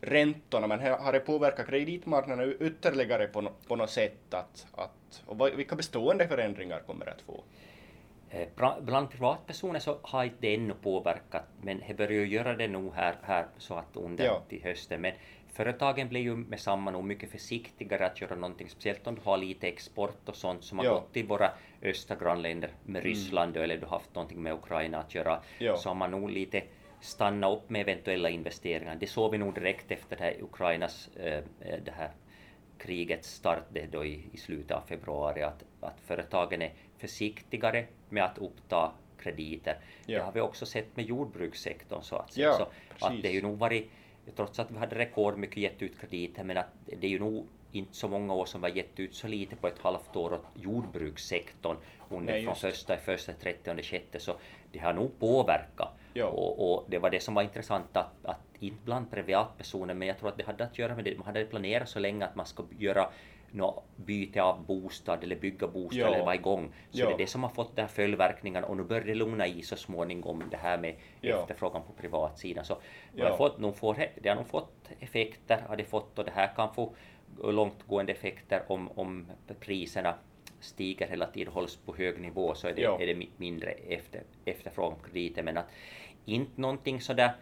räntorna, 0.00 0.66
men 0.66 0.80
har 0.80 1.12
det 1.12 1.20
påverkat 1.20 1.66
kreditmarknaden 1.66 2.56
ytterligare 2.60 3.26
på, 3.26 3.40
no, 3.40 3.50
på 3.68 3.76
något 3.76 3.90
sätt? 3.90 4.34
Att, 4.34 4.66
att, 4.72 5.22
och 5.26 5.58
vilka 5.58 5.76
bestående 5.76 6.28
förändringar 6.28 6.80
kommer 6.86 7.04
det 7.04 7.12
att 7.12 7.22
få? 7.22 7.42
Eh, 8.30 8.48
bland 8.80 9.10
privatpersoner 9.10 9.80
så 9.80 9.98
har 10.02 10.24
inte 10.24 10.36
det 10.40 10.54
ännu 10.54 10.74
påverkat, 10.82 11.44
men 11.62 11.82
det 11.88 11.94
börjar 11.94 12.24
göra 12.24 12.56
det 12.56 12.68
nu 12.68 12.90
här, 12.94 13.14
här 13.22 13.46
så 13.58 13.74
att 13.74 13.96
under 13.96 14.24
ja. 14.24 14.42
till 14.48 14.62
hösten. 14.62 15.00
Men 15.00 15.12
företagen 15.56 16.08
blir 16.08 16.20
ju 16.20 16.36
med 16.36 16.60
samma 16.60 16.90
nog 16.90 17.04
mycket 17.04 17.30
försiktigare 17.30 18.06
att 18.06 18.20
göra 18.20 18.34
någonting, 18.34 18.68
speciellt 18.68 19.06
om 19.06 19.14
du 19.14 19.20
har 19.24 19.36
lite 19.36 19.68
export 19.68 20.28
och 20.28 20.36
sånt 20.36 20.64
som 20.64 20.78
har 20.78 20.84
ja. 20.84 20.94
gått 20.94 21.12
till 21.12 21.26
våra 21.26 21.50
östra 21.82 22.16
grannländer 22.16 22.70
med 22.84 23.00
mm. 23.00 23.02
Ryssland 23.02 23.56
mm. 23.56 23.64
eller 23.64 23.76
du 23.76 23.86
har 23.86 23.98
haft 23.98 24.14
någonting 24.14 24.42
med 24.42 24.54
Ukraina 24.54 24.98
att 24.98 25.14
göra, 25.14 25.40
ja. 25.58 25.76
så 25.76 25.88
har 25.88 25.94
man 25.94 26.10
nog 26.10 26.30
lite 26.30 26.62
stannat 27.00 27.58
upp 27.58 27.70
med 27.70 27.80
eventuella 27.80 28.28
investeringar. 28.28 28.96
Det 28.96 29.06
såg 29.06 29.32
vi 29.32 29.38
nog 29.38 29.54
direkt 29.54 29.90
efter 29.90 30.16
det 30.16 30.22
här 30.22 30.42
Ukrainas 30.42 31.08
äh, 31.16 31.42
det 31.84 31.92
här 31.96 32.10
krigets 32.78 33.34
start 33.34 33.64
då 33.92 34.04
i, 34.04 34.28
i 34.32 34.36
slutet 34.36 34.70
av 34.70 34.80
februari, 34.80 35.42
att, 35.42 35.64
att 35.80 36.00
företagen 36.06 36.62
är 36.62 36.72
försiktigare 36.98 37.86
med 38.08 38.24
att 38.24 38.38
uppta 38.38 38.92
krediter. 39.18 39.78
Ja. 40.06 40.18
Det 40.18 40.24
har 40.24 40.32
vi 40.32 40.40
också 40.40 40.66
sett 40.66 40.96
med 40.96 41.04
jordbrukssektorn 41.04 42.02
så 42.02 42.16
att 42.16 42.32
säga. 42.32 42.46
Ja, 42.46 42.68
så 42.98 43.06
att 43.06 43.22
det 43.22 43.28
är 43.28 43.32
ju 43.32 43.42
nog 43.42 43.58
varit, 43.58 43.90
trots 44.36 44.58
att 44.58 44.70
vi 44.70 44.78
hade 44.78 44.98
rekordmycket 44.98 45.56
gett 45.56 45.82
ut 45.82 46.00
krediter, 46.00 46.44
men 46.44 46.56
att 46.56 46.72
det 46.86 47.06
är 47.06 47.10
ju 47.10 47.18
nog 47.18 47.46
inte 47.72 47.96
så 47.96 48.08
många 48.08 48.34
år 48.34 48.44
som 48.44 48.60
vi 48.60 48.70
har 48.70 48.76
gett 48.76 49.00
ut 49.00 49.14
så 49.14 49.28
lite 49.28 49.56
på 49.56 49.66
ett 49.66 49.78
halvt 49.78 50.16
år 50.16 50.32
åt 50.32 50.46
jordbrukssektorn 50.54 51.76
under 52.08 52.32
Nej, 52.32 52.44
från 52.44 52.56
första, 52.56 52.96
första 52.96 53.32
30 53.32 53.82
sjätte 53.82 54.20
så 54.20 54.36
det 54.72 54.78
har 54.78 54.92
nog 54.92 55.18
påverkat. 55.18 55.92
Och, 56.22 56.72
och, 56.72 56.84
det 56.88 56.98
var 56.98 57.10
det 57.10 57.20
som 57.20 57.34
var 57.34 57.42
intressant 57.42 57.96
att, 57.96 58.24
att 58.24 58.40
inte 58.60 58.84
bland 58.84 59.10
privatpersoner, 59.10 59.94
men 59.94 60.08
jag 60.08 60.18
tror 60.18 60.28
att 60.28 60.36
det 60.36 60.46
hade 60.46 60.64
att 60.64 60.78
göra 60.78 60.94
med 60.94 61.04
det, 61.04 61.18
man 61.18 61.26
hade 61.26 61.44
planerat 61.44 61.88
så 61.88 61.98
länge 61.98 62.24
att 62.24 62.36
man 62.36 62.46
ska 62.46 62.64
göra 62.78 63.08
något 63.56 63.84
byte 63.96 64.42
av 64.42 64.66
bostad 64.66 65.24
eller 65.24 65.36
bygga 65.36 65.66
bostad 65.66 66.00
ja. 66.00 66.06
eller 66.06 66.24
vara 66.24 66.34
igång. 66.34 66.72
Så 66.90 67.00
ja. 67.00 67.06
det 67.06 67.12
är 67.12 67.18
det 67.18 67.26
som 67.26 67.42
har 67.42 67.50
fått 67.50 67.76
de 67.76 67.82
här 67.82 67.88
följdverkningarna 67.88 68.66
och 68.66 68.76
nu 68.76 68.82
börjar 68.82 69.04
det 69.04 69.14
lugna 69.14 69.46
i 69.46 69.62
så 69.62 69.76
småningom 69.76 70.42
det 70.50 70.56
här 70.56 70.78
med 70.78 70.96
ja. 71.20 71.40
efterfrågan 71.40 71.82
på 71.82 71.92
privatsidan. 71.92 72.64
Så 72.64 72.76
ja. 73.14 73.28
har 73.28 73.36
fått, 73.36 73.78
får, 73.78 73.96
det 74.22 74.28
har 74.28 74.36
nog 74.36 74.46
fått 74.46 74.90
effekter, 75.00 75.64
har 75.68 75.76
det 75.76 75.84
fått 75.84 76.18
och 76.18 76.24
det 76.24 76.30
här 76.30 76.54
kan 76.56 76.74
få 76.74 76.94
långtgående 77.42 78.12
effekter 78.12 78.62
om, 78.68 78.90
om 78.94 79.26
priserna 79.60 80.14
stiger 80.60 81.08
hela 81.08 81.26
tiden 81.26 81.52
hålls 81.52 81.76
på 81.76 81.96
hög 81.96 82.20
nivå 82.20 82.54
så 82.54 82.68
är 82.68 82.74
det, 82.74 82.82
är 82.82 83.06
det 83.06 83.26
mindre 83.36 83.70
efter, 83.70 84.22
efterfrågan 84.44 84.98
på 84.98 85.08
krediter 85.08 85.42
men 85.42 85.56
att 85.56 85.66
inte 86.24 86.60
någonting 86.60 87.00
sådär 87.00 87.32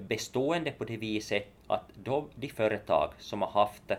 bestående 0.00 0.70
på 0.70 0.84
det 0.84 0.96
viset 0.96 1.48
att 1.66 1.90
de, 1.94 2.30
de 2.34 2.48
företag 2.48 3.10
som 3.18 3.42
har 3.42 3.50
haft 3.50 3.92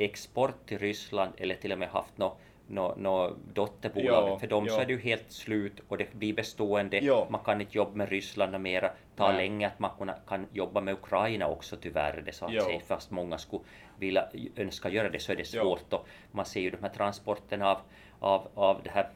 export 0.00 0.66
till 0.66 0.78
Ryssland 0.78 1.32
eller 1.36 1.54
till 1.54 1.72
och 1.72 1.78
med 1.78 1.88
haft 1.88 2.18
något 2.18 2.38
no, 2.70 2.94
no 2.96 3.36
dotterbolag. 3.54 4.28
Ja, 4.28 4.38
för 4.38 4.46
dem 4.46 4.66
ja. 4.66 4.74
så 4.74 4.80
är 4.80 4.86
det 4.86 4.92
ju 4.92 5.00
helt 5.00 5.32
slut 5.32 5.80
och 5.88 5.98
det 5.98 6.12
blir 6.12 6.34
bestående. 6.34 6.98
Ja. 6.98 7.26
Man 7.30 7.40
kan 7.44 7.60
inte 7.60 7.76
jobba 7.76 7.94
med 7.94 8.08
Ryssland 8.08 8.60
mera. 8.60 8.90
Ta 9.16 9.28
Nej. 9.28 9.36
länge 9.36 9.66
att 9.66 9.78
man 9.78 10.10
kan 10.28 10.46
jobba 10.52 10.80
med 10.80 10.94
Ukraina 10.94 11.46
också 11.46 11.76
tyvärr. 11.76 12.22
Det 12.26 12.32
så 12.32 12.44
att 12.44 12.62
säga. 12.62 12.80
Fast 12.86 13.10
många 13.10 13.38
skulle 13.38 13.62
vilja 13.98 14.28
önska 14.56 14.88
göra 14.88 15.08
det 15.08 15.18
så 15.18 15.32
är 15.32 15.36
det 15.36 15.44
svårt. 15.44 15.92
Och 15.92 16.08
man 16.32 16.44
ser 16.44 16.60
ju 16.60 16.70
de 16.70 16.82
här 16.82 16.88
transporterna 16.88 17.70
av, 17.70 17.78
av, 18.20 18.48
av 18.54 18.80
det 18.82 18.90
här 18.90 19.08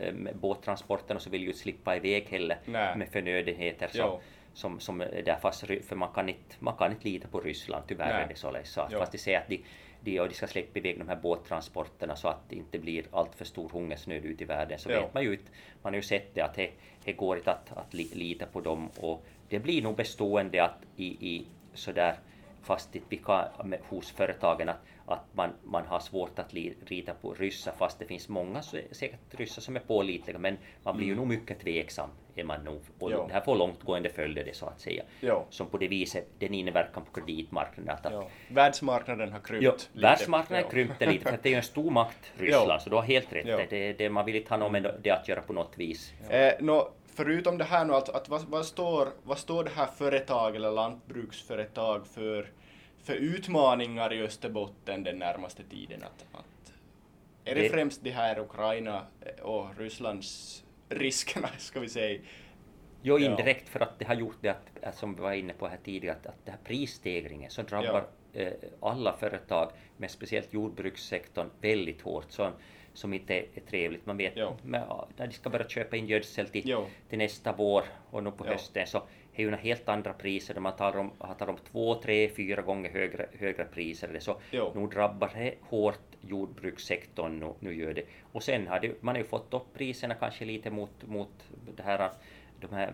eh, 0.00 0.14
båttransporterna 0.34 1.20
så 1.20 1.30
vill 1.30 1.42
ju 1.42 1.52
slippa 1.52 1.96
iväg 1.96 2.28
heller 2.28 2.58
Nej. 2.64 2.96
med 2.96 3.08
förnödenheter. 3.08 3.88
Så, 3.92 4.20
som, 4.54 4.80
som 4.80 5.00
är 5.00 5.22
där 5.24 5.36
fast, 5.36 5.60
för 5.60 5.96
man 5.96 6.12
kan 6.12 6.28
inte, 6.28 6.56
man 6.58 6.76
kan 6.76 6.92
inte 6.92 7.08
lita 7.08 7.28
på 7.28 7.40
Ryssland, 7.40 7.84
tyvärr 7.88 8.12
Nej. 8.12 8.22
är 8.22 8.28
det 8.28 8.34
således. 8.34 8.72
Så 8.72 8.80
att 8.80 8.92
fast 8.92 9.12
de 9.12 9.18
säger 9.18 9.38
att 9.38 9.48
de 9.48 9.62
de, 10.00 10.20
och 10.20 10.28
de 10.28 10.34
ska 10.34 10.46
släppa 10.46 10.78
iväg 10.78 10.98
de 10.98 11.08
här 11.08 11.16
båttransporterna 11.16 12.16
så 12.16 12.28
att 12.28 12.48
det 12.48 12.56
inte 12.56 12.78
blir 12.78 13.04
allt 13.10 13.34
för 13.34 13.44
stor 13.44 13.68
hungersnöd 13.68 14.24
ute 14.24 14.44
i 14.44 14.46
världen 14.46 14.78
så 14.78 14.90
ja. 14.90 15.00
vet 15.00 15.14
man 15.14 15.22
ju 15.22 15.32
inte, 15.32 15.50
man 15.82 15.92
har 15.92 15.96
ju 15.96 16.02
sett 16.02 16.34
det 16.34 16.40
att 16.40 16.54
det, 16.54 16.70
det 17.04 17.12
går 17.12 17.36
inte 17.36 17.50
att, 17.50 17.76
att 17.76 17.94
lita 17.94 18.46
på 18.46 18.60
dem 18.60 18.90
och 19.00 19.24
det 19.48 19.58
blir 19.58 19.82
nog 19.82 19.96
bestående 19.96 20.64
att 20.64 20.82
i, 20.96 21.06
i 21.06 21.46
sådär 21.74 22.14
fast 22.62 22.96
vi 23.08 23.16
kan, 23.16 23.74
hos 23.88 24.10
företagen 24.10 24.68
att, 24.68 24.80
att 25.12 25.24
man, 25.32 25.50
man 25.64 25.86
har 25.86 26.00
svårt 26.00 26.38
att 26.38 26.52
lita 26.52 27.14
på 27.14 27.34
ryssar 27.34 27.72
fast 27.78 27.98
det 27.98 28.04
finns 28.04 28.28
många 28.28 28.62
säkert 28.62 29.20
ryssar 29.30 29.62
som 29.62 29.76
är 29.76 29.80
pålitliga 29.80 30.38
men 30.38 30.58
man 30.82 30.96
blir 30.96 31.06
ju 31.06 31.12
mm. 31.12 31.28
nog 31.28 31.38
mycket 31.38 31.60
tveksam 31.60 32.10
är 32.34 32.44
man 32.44 32.64
nog. 32.64 32.80
Och 32.98 33.10
det 33.10 33.32
här 33.32 33.40
får 33.40 33.56
långtgående 33.56 34.10
följder 34.10 34.44
det 34.44 34.56
så 34.56 34.66
att 34.66 34.80
säga. 34.80 35.02
Jo. 35.20 35.46
som 35.50 35.66
på 35.66 35.78
det 35.78 35.88
viset 35.88 36.26
den 36.38 36.54
inverkan 36.54 37.04
på 37.04 37.20
kreditmarknaden 37.20 37.96
att, 38.02 38.30
världsmarknaden 38.48 39.32
har 39.32 39.40
krympt 39.40 39.64
jo, 39.64 39.72
lite. 39.72 40.06
världsmarknaden 40.06 40.64
har 40.64 40.70
krympt 40.70 41.00
lite 41.00 41.24
för 41.24 41.34
att 41.34 41.42
det 41.42 41.48
är 41.48 41.50
ju 41.50 41.56
en 41.56 41.62
stor 41.62 41.90
makt 41.90 42.32
Ryssland 42.38 42.82
så 42.82 42.90
du 42.90 42.96
har 42.96 43.02
helt 43.02 43.32
rätt. 43.32 43.70
Det, 43.70 43.92
det, 43.92 44.10
man 44.10 44.24
vill 44.24 44.36
inte 44.36 44.50
ha 44.50 44.56
något 44.56 44.72
med 44.72 44.94
det 45.02 45.10
att 45.10 45.28
göra 45.28 45.40
på 45.40 45.52
något 45.52 45.78
vis. 45.78 46.12
Eh, 46.28 46.52
no, 46.60 46.88
förutom 47.14 47.58
det 47.58 47.64
här 47.64 47.84
nu, 47.84 47.94
att, 47.94 48.08
att 48.08 48.28
vad, 48.28 48.42
vad, 48.42 48.66
står, 48.66 49.08
vad 49.22 49.38
står 49.38 49.64
det 49.64 49.70
här 49.76 49.86
företag 49.86 50.56
eller 50.56 50.70
lantbruksföretag 50.70 52.06
för 52.06 52.50
för 53.04 53.14
utmaningar 53.14 54.12
i 54.12 54.22
Österbotten 54.22 55.04
den 55.04 55.18
närmaste 55.18 55.62
tiden? 55.62 56.02
Att, 56.02 56.26
att 56.32 56.72
är 57.44 57.54
det, 57.54 57.62
det 57.62 57.68
främst 57.68 58.04
de 58.04 58.10
här 58.10 58.38
Ukraina 58.38 59.06
och 59.42 59.78
Rysslands 59.78 60.64
riskerna, 60.88 61.48
ska 61.58 61.80
vi 61.80 61.88
säga? 61.88 62.20
Jo, 63.02 63.18
indirekt 63.18 63.68
för 63.68 63.80
att 63.80 63.98
det 63.98 64.04
har 64.04 64.14
gjort 64.14 64.38
det 64.40 64.56
att, 64.82 64.96
som 64.96 65.14
vi 65.14 65.22
var 65.22 65.32
inne 65.32 65.52
på 65.52 65.68
här 65.68 65.78
tidigare, 65.84 66.16
att, 66.16 66.26
att 66.26 66.44
det 66.44 66.50
här 66.50 66.58
prisstegringen 66.64 67.50
som 67.50 67.64
drabbar 67.64 68.06
ja. 68.32 68.40
eh, 68.40 68.52
alla 68.80 69.16
företag, 69.16 69.72
men 69.96 70.08
speciellt 70.08 70.52
jordbrukssektorn, 70.52 71.46
väldigt 71.60 72.02
hårt. 72.02 72.26
Så, 72.28 72.50
som 72.94 73.12
inte 73.14 73.34
är 73.34 73.60
trevligt. 73.70 74.06
Man 74.06 74.16
vet 74.16 74.32
jo. 74.36 74.56
när 74.62 75.06
de 75.16 75.32
ska 75.32 75.50
börja 75.50 75.68
köpa 75.68 75.96
in 75.96 76.06
gödsel 76.06 76.48
till, 76.48 76.76
till 77.08 77.18
nästa 77.18 77.52
vår 77.52 77.84
och 78.10 78.22
nu 78.22 78.30
på 78.30 78.44
jo. 78.46 78.52
hösten 78.52 78.86
så 78.86 79.02
är 79.34 79.42
ju 79.42 79.56
helt 79.56 79.88
andra 79.88 80.12
priser 80.12 80.54
där 80.54 80.60
man 80.60 80.76
talar 80.76 80.98
om, 80.98 81.10
talar 81.38 81.52
om 81.52 81.58
två, 81.72 81.94
tre, 81.94 82.28
fyra 82.28 82.62
gånger 82.62 82.90
högre, 82.90 83.26
högre 83.38 83.64
priser. 83.64 84.18
Så 84.20 84.36
jo. 84.50 84.72
nu 84.74 84.86
drabbar 84.86 85.30
det 85.34 85.54
hårt 85.60 86.10
jordbrukssektorn 86.20 87.40
nu, 87.40 87.54
nu 87.60 87.74
gör 87.74 87.94
det. 87.94 88.02
Och 88.32 88.42
sen 88.42 88.66
har 88.66 88.80
det, 88.80 89.02
man 89.02 89.14
har 89.14 89.22
ju 89.22 89.28
fått 89.28 89.54
upp 89.54 89.74
priserna 89.74 90.14
kanske 90.14 90.44
lite 90.44 90.70
mot, 90.70 91.06
mot 91.06 91.30
det 91.76 91.82
här, 91.82 92.10
de 92.60 92.74
här 92.74 92.92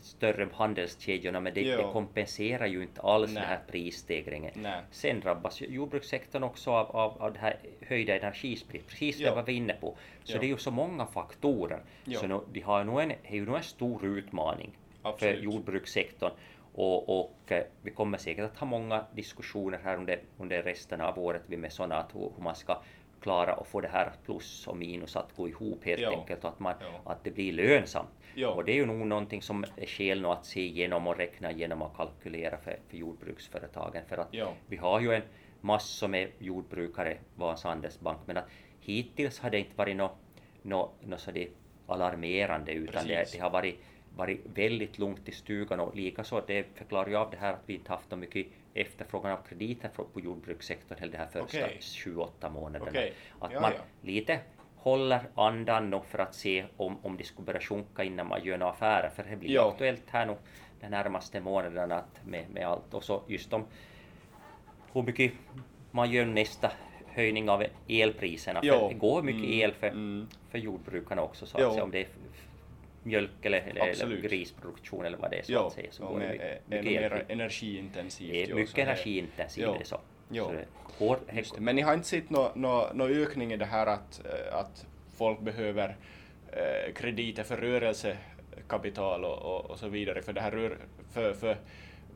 större 0.00 0.48
handelskedjorna, 0.54 1.40
men 1.40 1.54
det, 1.54 1.76
det, 1.76 1.82
kompenserar 1.92 2.66
ju 2.66 2.82
inte 2.82 3.00
alls 3.00 3.34
Nej. 3.34 3.42
den 3.42 3.50
här 3.50 3.60
prisstegringen. 3.70 4.52
Nej. 4.54 4.82
Sen 4.90 5.20
drabbas 5.20 5.60
jordbrukssektorn 5.60 6.42
också 6.42 6.70
av, 6.70 6.96
av, 6.96 7.22
av 7.22 7.32
det 7.32 7.38
här 7.38 7.58
höjda 7.80 8.18
energipriset, 8.18 8.88
precis 8.88 9.18
det 9.18 9.30
var 9.30 9.42
vi 9.42 9.52
inne 9.52 9.72
på. 9.72 9.96
Så 10.24 10.32
jo. 10.32 10.40
det 10.40 10.46
är 10.46 10.48
ju 10.48 10.58
så 10.58 10.70
många 10.70 11.06
faktorer. 11.06 11.80
Jo. 12.04 12.20
Så 12.20 12.26
nu, 12.26 12.40
de 12.52 12.60
har 12.60 12.84
nog 12.84 13.00
en, 13.00 13.08
det 13.08 13.16
är 13.22 13.34
ju 13.34 13.46
nog 13.46 13.56
en 13.56 13.62
stor 13.62 14.04
utmaning 14.04 14.72
Absolut. 15.06 15.36
för 15.36 15.42
jordbrukssektorn. 15.42 16.32
Och, 16.74 17.20
och, 17.20 17.52
eh, 17.52 17.64
vi 17.82 17.90
kommer 17.90 18.18
säkert 18.18 18.44
att 18.44 18.58
ha 18.58 18.66
många 18.66 19.04
diskussioner 19.14 19.80
här 19.84 19.96
under, 19.96 20.20
under 20.38 20.62
resten 20.62 21.00
av 21.00 21.18
året 21.18 21.48
med 21.48 21.72
sådana 21.72 21.96
att 21.96 22.14
hur, 22.14 22.30
man 22.38 22.54
ska 22.54 22.82
klara 23.20 23.52
att 23.52 23.66
få 23.66 23.80
det 23.80 23.88
här 23.88 24.12
plus 24.24 24.66
och 24.66 24.76
minus 24.76 25.16
att 25.16 25.36
gå 25.36 25.48
ihop 25.48 25.84
helt 25.84 26.02
jo. 26.02 26.10
enkelt 26.10 26.44
och 26.44 26.50
att, 26.50 26.60
man, 26.60 26.74
att 27.04 27.24
det 27.24 27.30
blir 27.30 27.52
lönsamt. 27.52 28.08
Jo. 28.34 28.48
Och 28.48 28.64
det 28.64 28.72
är 28.72 28.76
ju 28.76 28.86
nog 28.86 29.06
någonting 29.06 29.42
som 29.42 29.64
är 29.76 29.86
skäl 29.86 30.24
att 30.24 30.46
se 30.46 30.60
igenom 30.60 31.06
och 31.06 31.16
räkna 31.16 31.52
igenom 31.52 31.82
och 31.82 31.96
kalkylera 31.96 32.58
för, 32.58 32.78
för 32.88 32.96
jordbruksföretagen 32.96 34.02
för 34.08 34.18
att 34.18 34.34
vi 34.66 34.76
har 34.76 35.00
ju 35.00 35.14
en 35.14 35.22
massor 35.60 36.08
med 36.08 36.28
jordbrukare, 36.38 37.16
Vasa 37.34 37.68
Handelsbank, 37.68 38.18
men 38.26 38.36
att 38.36 38.48
hittills 38.80 39.38
har 39.38 39.50
det 39.50 39.58
inte 39.58 39.76
varit 39.76 39.96
något 39.96 40.18
no, 40.62 40.90
no, 41.00 41.16
så 41.16 41.30
alarmerande 41.86 42.72
utan 42.72 43.06
det, 43.06 43.32
det, 43.32 43.38
har 43.38 43.50
varit 43.50 43.80
varit 44.16 44.40
väldigt 44.54 44.98
lugnt 44.98 45.28
i 45.28 45.32
stugan 45.32 45.80
och 45.80 45.96
likaså 45.96 46.42
det 46.46 46.66
förklarar 46.74 47.08
ju 47.08 47.16
av 47.16 47.30
det 47.30 47.36
här 47.36 47.52
att 47.52 47.62
vi 47.66 47.74
inte 47.74 47.92
haft 47.92 48.10
så 48.10 48.16
mycket 48.16 48.46
efterfrågan 48.74 49.32
av 49.32 49.36
krediter 49.48 49.88
på 49.88 50.20
jordbrukssektorn 50.20 50.98
heller 50.98 51.12
de 51.12 51.18
här 51.18 51.26
första 51.26 51.64
okay. 51.64 51.76
28 51.80 52.50
månaderna. 52.50 52.90
Okay. 52.90 53.10
Att 53.38 53.52
ja, 53.52 53.60
man 53.60 53.72
ja. 53.72 53.82
lite 54.02 54.40
håller 54.76 55.20
andan 55.34 55.90
nu 55.90 56.00
för 56.10 56.18
att 56.18 56.34
se 56.34 56.64
om, 56.76 56.96
om 57.02 57.16
det 57.16 57.24
skulle 57.24 57.46
börja 57.46 57.60
sjunka 57.60 58.04
innan 58.04 58.26
man 58.26 58.44
gör 58.44 58.58
några 58.58 58.72
affärer, 58.72 59.08
för 59.08 59.24
det 59.30 59.36
blir 59.36 59.50
ja. 59.50 59.70
aktuellt 59.70 60.10
här 60.10 60.26
nu 60.26 60.36
de 60.80 60.88
närmaste 60.88 61.40
månaderna 61.40 62.04
med, 62.24 62.50
med 62.50 62.66
allt 62.66 62.94
och 62.94 63.04
så 63.04 63.22
just 63.26 63.52
om 63.52 63.64
hur 64.92 65.02
mycket 65.02 65.32
man 65.90 66.10
gör 66.10 66.26
nästa 66.26 66.72
höjning 67.06 67.50
av 67.50 67.64
elpriserna, 67.88 68.60
för 68.62 68.88
det 68.88 68.94
går 68.94 69.22
mycket 69.22 69.44
mm, 69.44 69.60
el 69.60 69.72
för, 69.74 69.86
mm. 69.86 70.26
för 70.50 70.58
jordbrukarna 70.58 71.22
också 71.22 71.46
så 71.46 71.58
att 71.58 71.72
säga, 71.72 71.84
om 71.84 71.90
det 71.90 72.00
är 72.00 72.08
mjölk 73.06 73.44
eller, 73.44 73.58
eller 73.58 74.16
grisproduktion 74.16 75.04
eller 75.04 75.18
vad 75.18 75.30
det 75.30 75.38
är 75.38 75.42
så 75.42 75.52
jo, 75.52 75.60
att 75.60 75.72
säga. 75.72 75.88
Så 75.90 76.06
går 76.06 76.20
det 76.20 76.28
mycket, 76.28 76.68
mycket 76.68 76.84
mer 76.84 77.24
energiintensivt. 77.28 78.32
Det 78.32 78.52
är 78.52 78.54
mycket 78.54 78.78
energiintensivt. 78.78 79.78
Det 79.78 79.84
så. 79.84 80.00
Jo. 80.30 80.44
Så 80.44 80.52
det, 80.52 80.64
hår, 80.98 81.18
det. 81.32 81.60
Men 81.60 81.76
ni 81.76 81.82
har 81.82 81.94
inte 81.94 82.08
sett 82.08 82.30
någon 82.30 82.60
no, 82.62 82.90
no 82.94 83.08
ökning 83.08 83.52
i 83.52 83.56
det 83.56 83.64
här 83.64 83.86
att, 83.86 84.20
att 84.52 84.86
folk 85.16 85.40
behöver 85.40 85.96
eh, 86.52 86.92
krediter 86.94 87.42
för 87.42 87.56
rörelsekapital 87.56 89.24
och, 89.24 89.38
och, 89.38 89.70
och 89.70 89.78
så 89.78 89.88
vidare 89.88 90.22
för 90.22 90.32
det 90.32 90.40
här 90.40 90.50
rör, 90.50 90.78
för, 91.12 91.32
för 91.32 91.56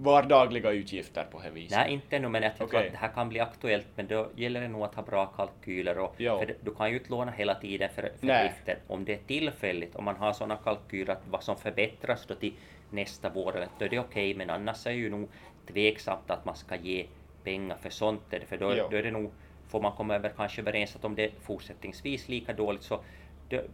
vardagliga 0.03 0.71
utgifter 0.71 1.25
på 1.31 1.41
det 1.41 1.51
viset? 1.51 1.79
Nej, 1.79 1.93
inte 1.93 2.17
ännu, 2.17 2.29
men 2.29 2.43
jag 2.43 2.57
tror 2.57 2.67
Okej. 2.69 2.87
att 2.87 2.93
det 2.93 2.99
här 2.99 3.09
kan 3.09 3.29
bli 3.29 3.41
aktuellt, 3.41 3.87
men 3.97 4.07
då 4.07 4.29
gäller 4.37 4.61
det 4.61 4.69
nog 4.69 4.83
att 4.83 4.95
ha 4.95 5.03
bra 5.03 5.27
kalkyler. 5.27 5.99
Och, 5.99 6.15
för 6.39 6.47
det- 6.47 6.55
du 6.65 6.75
kan 6.75 6.91
ju 6.91 6.97
inte 6.99 7.11
låna 7.11 7.31
hela 7.31 7.55
tiden 7.55 7.89
för, 7.95 8.03
för 8.21 8.27
driften. 8.43 8.77
Om 8.87 9.05
det 9.05 9.13
är 9.15 9.19
tillfälligt, 9.27 9.97
om 9.97 10.05
man 10.05 10.17
har 10.17 10.33
sådana 10.33 10.57
kalkyler 10.57 11.13
att 11.13 11.23
vad 11.31 11.43
som 11.43 11.57
förbättras 11.57 12.27
då 12.27 12.35
till 12.35 12.53
nästa 12.91 13.31
vår, 13.31 13.67
då 13.79 13.85
är 13.85 13.89
det 13.89 13.99
okej, 13.99 14.35
men 14.35 14.51
annars 14.51 14.87
är 14.87 14.91
ju 14.91 15.11
nog 15.11 15.29
tveksamt 15.67 16.31
att 16.31 16.45
man 16.45 16.57
ska 16.57 16.77
ge 16.77 17.07
pengar 17.45 17.77
för 17.77 17.91
sånt, 17.91 18.23
för 18.47 18.57
då, 18.57 18.69
då 18.91 18.97
är 18.97 19.03
det 19.03 19.11
nog, 19.11 19.31
får 19.69 19.81
man 19.83 19.93
komma 19.93 20.15
över 20.15 20.33
kanske 20.37 20.61
överens 20.61 20.97
att 20.97 21.05
om 21.05 21.15
det 21.15 21.25
är 21.25 21.31
fortsättningsvis 21.43 22.29
lika 22.29 22.53
dåligt 22.53 22.83
så 22.83 23.01
det, 23.51 23.65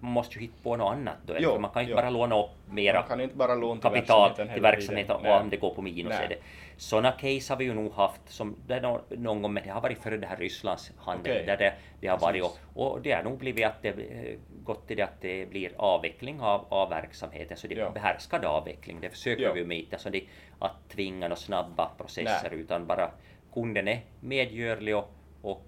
man 0.00 0.12
måste 0.12 0.34
ju 0.34 0.40
hitta 0.40 0.54
på 0.62 0.76
något 0.76 0.92
annat 0.92 1.16
då, 1.26 1.34
Jo, 1.38 1.58
man 1.58 1.70
kan 1.70 1.82
ju 1.82 1.84
inte 1.88 1.90
jo. 1.92 1.96
bara 1.96 2.10
låna 2.10 2.38
upp 2.40 2.50
mera 2.70 3.00
Man 3.00 3.08
kan 3.08 3.20
inte 3.20 3.36
bara 3.36 3.54
låna 3.54 3.80
till 3.80 3.90
kapital 3.90 4.28
verksamheten 4.28 4.54
till 4.54 4.62
verksamheten 4.62 5.16
och 5.16 5.40
om 5.40 5.50
det 5.50 5.56
går 5.56 5.74
på 5.74 5.82
minus 5.82 6.10
Nej. 6.10 6.24
är 6.24 6.28
det. 6.28 6.36
Sådana 6.76 7.12
case 7.12 7.52
har 7.52 7.56
vi 7.56 7.64
ju 7.64 7.74
nog 7.74 7.92
haft 7.92 8.20
som 8.26 8.56
det 8.66 8.74
är 8.74 8.80
nå- 8.80 9.00
någon 9.08 9.42
gång, 9.42 9.52
men 9.52 9.62
det 9.62 9.70
har 9.70 9.80
varit 9.80 9.98
före 9.98 10.16
det 10.16 10.26
här 10.26 10.36
Rysslands 10.36 10.92
handel 10.98 11.32
Okej. 11.32 11.46
där 11.46 11.56
det, 11.56 11.74
det 12.00 12.06
har 12.08 12.18
varit 12.18 12.44
och, 12.44 12.58
och 12.74 13.00
det 13.02 13.12
har 13.12 13.22
nog 13.22 13.38
blivit 13.38 13.66
att 13.66 13.82
det 13.82 13.88
eh, 13.88 14.38
gått 14.64 14.86
till 14.86 14.96
det 14.96 15.02
att 15.02 15.20
det 15.20 15.46
blir 15.50 15.72
avveckling 15.76 16.40
av, 16.40 16.66
av 16.68 16.90
verksamheten, 16.90 17.56
så 17.56 17.66
det 17.66 17.78
är 17.80 17.90
behärskad 17.90 18.44
avveckling. 18.44 19.00
Det 19.00 19.10
försöker 19.10 19.42
Ja. 19.42 19.52
vi 19.52 19.60
ju 19.60 19.66
med 19.66 19.78
inte, 19.78 19.96
alltså 19.96 20.10
det, 20.10 20.24
att 20.58 20.88
tvinga 20.88 21.28
några 21.28 21.36
snabba 21.36 21.90
processer 21.98 22.48
Nej. 22.50 22.60
utan 22.60 22.86
bara 22.86 23.10
kunden 23.54 23.88
är 23.88 24.00
medgörlig 24.20 24.96
och, 24.96 25.10
och 25.42 25.62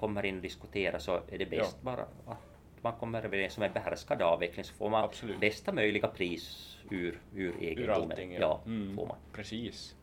kommer 0.00 0.26
in 0.26 0.36
och 0.36 0.42
diskuterar 0.42 0.98
så 0.98 1.14
är 1.32 1.38
det 1.38 1.46
bäst 1.46 1.82
bara 1.82 2.02
att 2.02 2.55
man 2.90 3.00
kommer 3.00 3.22
överens 3.24 3.56
om 3.56 3.62
en 3.62 3.72
behärskad 3.72 4.22
avveckling 4.22 4.64
så 4.64 4.74
får 4.74 4.90
man 4.90 5.04
Absolut. 5.04 5.40
bästa 5.40 5.72
möjliga 5.72 6.08
pris 6.08 6.76
ur, 6.90 7.18
ur 7.34 7.48
Ur 7.48 7.62
egendomen. 7.62 8.02
allting, 8.10 8.32
ja. 8.32 8.40
ja 8.40 8.60
Mm. 8.66 8.96
får 8.96 9.06
man. 9.06 9.16
Precis. 9.32 9.94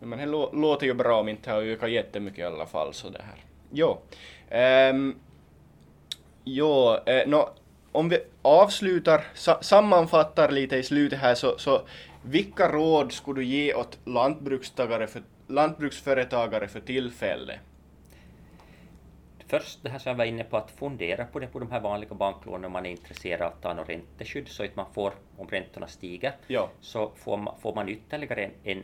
Men 0.00 0.18
det 0.18 0.24
lå- 0.26 0.60
låter 0.60 0.86
ju 0.86 0.94
bra 0.94 1.20
om 1.20 1.28
inte 1.28 1.50
har 1.50 1.62
ökat 1.62 1.90
jättemycket 1.90 2.38
i 2.38 2.42
alla 2.42 2.66
fall 2.66 2.94
så 2.94 3.08
det 3.08 3.22
här. 3.22 3.44
Jo. 3.70 3.98
Um, 4.90 5.18
jo, 6.44 6.94
eh, 7.06 7.28
nå, 7.28 7.50
om 7.92 8.08
vi 8.08 8.18
avslutar, 8.42 9.24
sa- 9.34 9.62
sammanfattar 9.62 10.50
lite 10.50 10.76
i 10.76 10.82
slutet 10.82 11.18
här 11.18 11.34
så, 11.34 11.58
så 11.58 11.80
vilka 12.24 12.68
råd 12.72 13.12
skulle 13.12 13.40
du 13.40 13.44
ge 13.44 13.74
åt 13.74 13.98
lantbrukstagare 14.04 15.06
för, 15.06 15.22
lantbruksföretagare 15.46 16.68
för 16.68 16.80
tillfället? 16.80 17.60
Först 19.52 19.82
det 19.82 19.88
här 19.90 19.98
som 19.98 20.10
jag 20.10 20.16
var 20.16 20.24
inne 20.24 20.44
på, 20.44 20.56
att 20.56 20.70
fundera 20.70 21.24
på 21.24 21.38
det 21.38 21.46
på 21.46 21.58
de 21.58 21.70
här 21.70 21.80
vanliga 21.80 22.14
banklånen 22.14 22.64
om 22.64 22.72
man 22.72 22.86
är 22.86 22.90
intresserad 22.90 23.42
av 23.42 23.48
att 23.48 23.62
ta 23.62 23.74
något 23.74 23.88
ränteskydd 23.88 24.48
så 24.48 24.64
att 24.64 24.76
man 24.76 24.86
får, 24.92 25.12
om 25.36 25.48
räntorna 25.48 25.86
stiger, 25.86 26.32
Ja. 26.46 26.70
så 26.80 27.10
får 27.16 27.36
man, 27.36 27.58
får 27.60 27.74
man 27.74 27.88
ytterligare 27.88 28.44
en, 28.44 28.50
en 28.64 28.82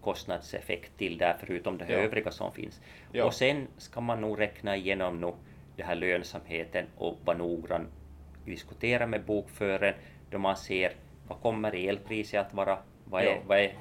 kostnadseffekt 0.00 0.98
till 0.98 1.18
där 1.18 1.36
förutom 1.40 1.78
det 1.78 1.84
Ja. 1.88 1.98
övriga 1.98 2.30
som 2.30 2.52
finns. 2.52 2.80
Ja. 3.12 3.24
Och 3.24 3.34
sen 3.34 3.66
ska 3.76 4.00
man 4.00 4.20
nog 4.20 4.40
räkna 4.40 4.76
igenom 4.76 5.20
nog 5.20 5.34
det 5.76 5.82
här 5.82 5.94
lönsamheten 5.94 6.86
och 6.96 7.18
vara 7.24 7.36
noggrann, 7.36 7.86
diskutera 8.44 9.06
med 9.06 9.24
bokfören 9.24 9.94
då 10.30 10.38
man 10.38 10.56
ser 10.56 10.92
vad 11.28 11.40
kommer 11.40 11.88
elpriset 11.88 12.46
att 12.46 12.54
vara, 12.54 12.78
vad 13.04 13.22
är, 13.22 13.40
vad 13.46 13.58
är 13.58 13.64
eh, 13.64 13.72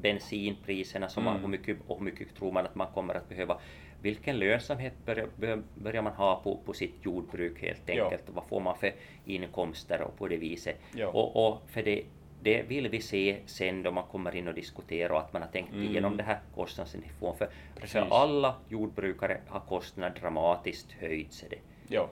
bensinpriserna, 0.00 1.08
som 1.08 1.24
man, 1.24 1.32
Mm. 1.36 1.42
hur, 1.42 1.48
mycket, 1.58 1.78
och 1.86 1.98
hur 1.98 2.04
mycket 2.04 2.34
tror 2.36 2.52
man 2.52 2.64
att 2.64 2.74
man 2.74 2.86
kommer 2.94 3.14
att 3.14 3.28
behöva. 3.28 3.58
Vilken 4.06 4.38
lönsamhet 4.38 4.92
börjar, 5.06 5.28
bör- 5.36 5.62
börjar 5.74 6.02
man 6.02 6.12
ha 6.12 6.40
på, 6.44 6.56
på 6.64 6.72
sitt 6.72 6.94
jordbruk 7.02 7.62
helt 7.62 7.82
Ja. 7.86 8.04
enkelt? 8.04 8.22
Vad 8.26 8.44
får 8.44 8.60
man 8.60 8.76
för 8.76 8.92
inkomster 9.24 10.00
och 10.00 10.16
på 10.18 10.28
det 10.28 10.36
viset? 10.36 10.76
Ja. 10.94 11.06
Och, 11.08 11.46
och 11.48 11.62
för 11.66 11.82
det, 11.82 12.02
det 12.42 12.62
vill 12.62 12.88
vi 12.88 13.00
se 13.00 13.36
sen 13.46 13.82
då 13.82 13.90
man 13.90 14.04
kommer 14.04 14.34
in 14.36 14.48
och 14.48 14.54
diskuterar 14.54 15.10
och 15.12 15.18
att 15.20 15.32
man 15.32 15.42
har 15.42 15.48
tänkt 15.48 15.72
Mm. 15.72 15.82
igenom 15.90 16.16
det 16.16 16.22
här 16.22 16.38
kostnadsnivån. 16.54 17.36
För, 17.36 17.48
Precis. 17.74 17.92
för 17.92 18.06
alla 18.10 18.54
jordbrukare 18.68 19.40
har 19.48 19.60
kostnaderna 19.60 20.14
dramatiskt 20.20 20.92
höjts. 20.92 21.44
Det. 21.50 21.56
Ja. 21.88 22.08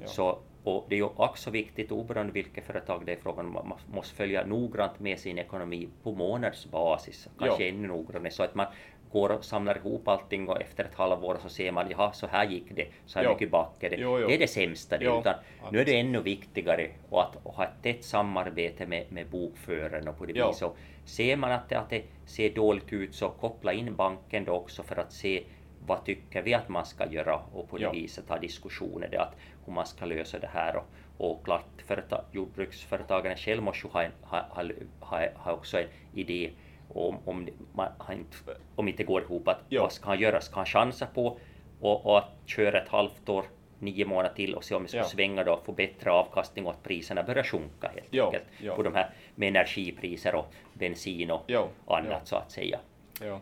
Ja. 0.00 0.06
Så, 0.06 0.38
och 0.64 0.86
det 0.88 0.94
är 0.94 0.96
ju 0.96 1.04
också 1.16 1.50
viktigt, 1.50 1.92
oberoende 1.92 2.32
vilket 2.32 2.64
företag 2.64 3.02
det 3.06 3.12
är 3.12 3.16
frågan 3.16 3.46
om, 3.46 3.52
man 3.52 3.78
måste 3.94 4.14
följa 4.14 4.46
noggrant 4.46 5.00
med 5.00 5.18
sin 5.18 5.38
ekonomi 5.38 5.88
på 6.02 6.12
månadsbasis, 6.12 7.28
kanske 7.38 7.64
Ja. 7.64 7.68
ännu 7.68 7.88
noggrannare, 7.88 8.30
så 8.32 8.42
att 8.42 8.54
man 8.54 8.66
går 9.12 9.30
och 9.30 9.44
samlar 9.44 9.76
ihop 9.76 10.08
allting 10.08 10.48
och 10.48 10.60
efter 10.62 10.84
ett 10.84 10.94
halvår 10.94 11.38
så 11.42 11.48
ser 11.48 11.72
man, 11.72 11.90
jaha, 11.90 12.12
så 12.12 12.26
här 12.26 12.44
gick 12.46 12.64
det, 12.76 12.86
så 13.06 13.18
här 13.18 13.26
Ja. 13.26 13.32
mycket 13.32 13.50
backade 13.50 13.96
det. 13.96 14.02
Jo, 14.02 14.18
jo. 14.20 14.28
Det 14.28 14.34
är 14.34 14.38
det 14.38 14.48
sämsta, 14.48 14.98
det, 14.98 15.04
Jo, 15.04 15.20
utan 15.20 15.34
nu 15.72 15.80
är 15.80 15.84
det 15.84 16.00
ännu 16.00 16.20
viktigare 16.20 16.88
och 17.10 17.22
att 17.22 17.36
och 17.42 17.54
ha 17.54 17.64
ett 17.64 17.82
tätt 17.82 18.04
samarbete 18.04 18.86
med, 18.86 19.04
med 19.08 19.26
bokföraren 19.26 20.08
och 20.08 20.18
på 20.18 20.26
det 20.26 20.32
viset. 20.32 20.70
Ser 21.04 21.36
man 21.36 21.52
att 21.52 21.68
det, 21.68 21.78
att 21.78 21.90
det 21.90 22.02
ser 22.26 22.50
dåligt 22.50 22.92
ut 22.92 23.14
så 23.14 23.28
koppla 23.28 23.72
in 23.72 23.94
banken 23.94 24.44
då 24.44 24.52
också 24.52 24.82
för 24.82 24.96
att 24.96 25.12
se 25.12 25.44
vad 25.86 26.04
tycker 26.04 26.42
vi 26.42 26.54
att 26.54 26.68
man 26.68 26.86
ska 26.86 27.06
göra 27.12 27.40
och 27.52 27.68
på 27.70 27.78
det 27.78 27.84
viset 27.92 28.28
ha 28.28 28.38
diskussioner 28.38 29.08
det 29.10 29.18
att 29.20 29.36
hur 29.66 29.72
man 29.72 29.86
ska 29.86 30.04
lösa 30.04 30.38
det 30.38 30.50
här 30.52 30.76
och, 30.76 30.84
och 31.30 31.44
klart 31.44 31.82
företa, 31.86 32.24
jordbruksföretagarna 32.32 33.36
själv 33.36 33.62
måste 33.62 33.86
ju 33.86 33.92
ha, 33.92 34.02
en, 34.02 34.12
ha, 34.22 34.46
ha, 34.50 34.62
ha, 35.00 35.26
ha 35.34 35.52
också 35.52 35.78
en 35.78 35.86
idé 36.14 36.50
om, 36.88 37.16
om, 37.24 37.48
man, 37.72 37.88
inte, 38.12 38.36
om 38.74 38.88
inte 38.88 39.04
går 39.04 39.22
ihop 39.22 39.48
att 39.48 39.60
Ja. 39.68 39.82
vad 39.82 39.92
ska 39.92 40.08
han 40.08 40.20
göra? 40.20 40.40
Ska 40.40 40.56
han 40.56 40.66
chansa 40.66 41.06
på 41.06 41.38
och, 41.80 42.06
och 42.06 42.18
att 42.18 42.30
köra 42.46 42.82
ett 42.82 42.88
halvt 42.88 43.28
år 43.28 43.44
nio 43.78 44.04
månader 44.06 44.34
till 44.34 44.54
och 44.54 44.64
se 44.64 44.74
om 44.74 44.82
det 44.82 44.88
skulle 44.88 45.02
Ja. 45.02 45.08
svänga 45.08 45.44
då 45.44 45.52
och 45.52 45.64
få 45.64 45.72
bättre 45.72 46.10
avkastning 46.10 46.66
och 46.66 46.70
att 46.72 46.82
priserna 46.82 47.22
börjar 47.22 47.42
sjunka 47.44 47.88
helt 47.94 48.06
Ja, 48.10 48.24
enkelt 48.26 48.44
ja. 48.62 48.74
på 48.74 48.82
de 48.82 48.94
här 48.94 49.10
med 49.34 49.48
energipriser 49.48 50.34
och 50.34 50.46
bensin 50.74 51.30
och 51.30 51.98
annat 51.98 52.26
så 52.28 52.36
att 52.36 52.50
säga. 52.50 52.78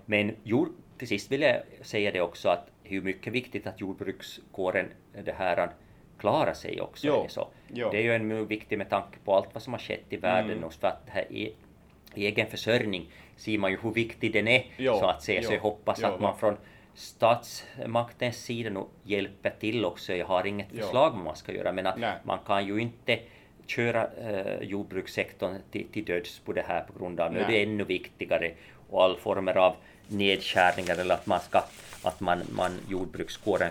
Men 0.05 0.37
jord, 0.43 0.69
till 0.99 1.09
sist 1.09 1.33
vill 1.33 1.43
jag 1.43 1.57
säga 1.83 2.11
det 2.11 2.21
också 2.21 2.49
att 2.49 2.71
är 2.85 3.01
mycket 3.01 3.33
viktigt 3.33 3.67
att 3.67 3.81
jordbrukskåren 3.81 4.87
det 5.25 5.33
här 5.33 5.71
klarar 6.19 6.55
sig 6.55 6.81
också. 6.81 7.07
Jo, 7.07 7.25
så. 7.29 7.49
jo. 7.69 7.89
det 7.91 7.99
är 7.99 8.03
ju 8.03 8.15
en 8.15 8.47
viktig 8.47 8.79
med 8.79 8.91
tanke 8.91 9.19
på 9.25 9.35
allt 9.35 9.49
vad 9.53 9.63
som 9.63 9.73
har 9.73 9.81
skett 9.81 10.05
i 10.09 10.17
världen 10.17 10.51
Mm. 10.51 10.65
och 10.65 10.73
för 10.75 10.89
att 10.89 11.07
det 11.07 11.13
här 11.13 11.27
egen 12.17 12.47
försörjning 12.47 13.11
ser 13.37 13.59
man 13.59 13.71
ju 13.71 13.79
hur 13.83 13.91
viktig 13.91 14.33
den 14.33 14.49
är 14.49 14.67
Jo, 14.77 14.99
så 14.99 15.07
att 15.07 15.23
säga. 15.23 15.43
Så 15.43 15.49
jo, 15.49 15.55
jag 15.55 15.63
hoppas 15.63 15.99
jo, 16.03 16.07
att 16.07 16.21
man 16.21 16.39
från 16.39 16.57
statsmaktens 16.95 18.37
sida 18.37 18.71
nog 18.71 18.89
hjälper 19.03 19.51
till 19.61 19.85
också. 19.85 20.15
Jag 20.15 20.27
har 20.27 20.47
inget 20.47 20.71
förslag 20.71 21.11
vad 21.11 21.25
man 21.25 21.37
ska 21.37 21.53
göra 21.53 21.73
men 21.73 21.87
att 21.87 21.99
Nej. 21.99 22.15
man 22.25 22.39
kan 22.47 22.67
ju 22.67 22.79
inte 22.79 23.19
köra 23.67 24.09
eh, 24.21 24.63
jordbrukssektorn 24.63 25.57
till, 25.71 25.87
till 25.93 26.05
döds 26.05 26.39
på 26.39 26.53
det 26.53 26.65
här 26.69 26.81
på 26.81 26.99
grund 26.99 27.21
av 27.21 27.33
nu 27.33 27.41
är 27.41 27.49
det 27.49 27.63
ännu 27.63 27.85
viktigare 27.85 28.53
och 28.91 29.05
all 29.05 29.17
former 29.17 29.57
av 29.57 29.77
nedskärningar 30.09 30.97
eller 31.01 31.15
att 31.15 31.27
man 31.27 31.41
ska 31.41 31.63
att 32.07 32.21
man, 32.21 32.43
man 32.51 32.71
jordbrukskåren 32.89 33.71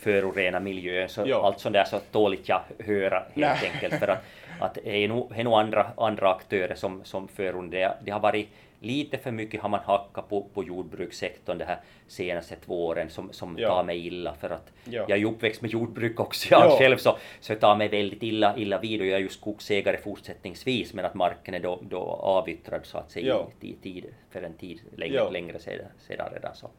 förorenar 0.00 0.60
miljön 0.60 1.08
så 1.08 1.22
Ja. 1.26 1.46
allt 1.46 1.60
sånt 1.60 1.72
där 1.72 1.84
så 1.84 2.00
dåligt 2.10 2.48
jag 2.48 2.60
höra 2.78 3.18
helt 3.18 3.34
Nej. 3.62 3.70
enkelt 3.74 3.94
för 3.94 4.08
att, 4.08 4.24
att 4.60 4.74
det 4.74 5.04
är 5.04 5.08
nog, 5.08 5.32
det 5.34 5.40
är 5.40 5.44
nog 5.44 5.54
andra, 5.54 5.86
andra 5.96 6.30
aktörer 6.34 6.74
som, 6.74 7.00
som 7.04 7.28
förorenar 7.28 7.70
det, 7.70 7.94
det 8.04 8.10
har 8.10 8.20
varit 8.20 8.48
lite 8.82 9.18
för 9.18 9.30
mycket 9.30 9.60
har 9.60 9.68
man 9.68 9.80
hackat 9.86 10.28
på, 10.28 10.42
på 10.54 10.64
jordbrukssektorn 10.64 11.58
de 11.58 11.64
här 11.64 11.80
senaste 12.08 12.56
två 12.56 12.86
åren 12.86 13.10
som, 13.10 13.32
som 13.32 13.56
Ja. 13.58 13.68
tar 13.68 13.84
mig 13.84 14.06
illa 14.06 14.34
för 14.34 14.50
att 14.50 14.72
Ja. 14.84 15.04
jag 15.08 15.18
är 15.18 15.24
uppväxt 15.24 15.62
med 15.62 15.70
jordbruk 15.70 16.20
också 16.20 16.48
jag 16.50 16.66
Ja. 16.66 16.76
själv 16.78 16.96
så, 16.96 17.16
så 17.40 17.52
jag 17.52 17.60
tar 17.60 17.76
mig 17.76 17.88
väldigt 17.88 18.22
illa, 18.22 18.56
illa 18.56 18.78
vid 18.78 19.00
och 19.00 19.06
jag 19.06 19.16
är 19.16 19.22
ju 19.22 19.28
skogsägare 19.28 19.96
fortsättningsvis 19.96 20.94
men 20.94 21.04
att 21.04 21.14
marken 21.14 21.54
är 21.54 21.60
då, 21.60 21.80
då 21.90 21.98
avyttrad 22.22 22.86
så 22.86 22.98
att 22.98 23.10
säga 23.10 23.26
Ja. 23.26 23.48
i 23.60 23.72
tid, 23.82 24.06
för 24.30 24.42
en 24.42 24.54
tid 24.54 24.80
längre, 24.96 25.30
längre 25.30 25.58
sedan, 25.58 25.86
sedan 25.98 26.28
redan 26.32 26.54
så. 26.54 26.70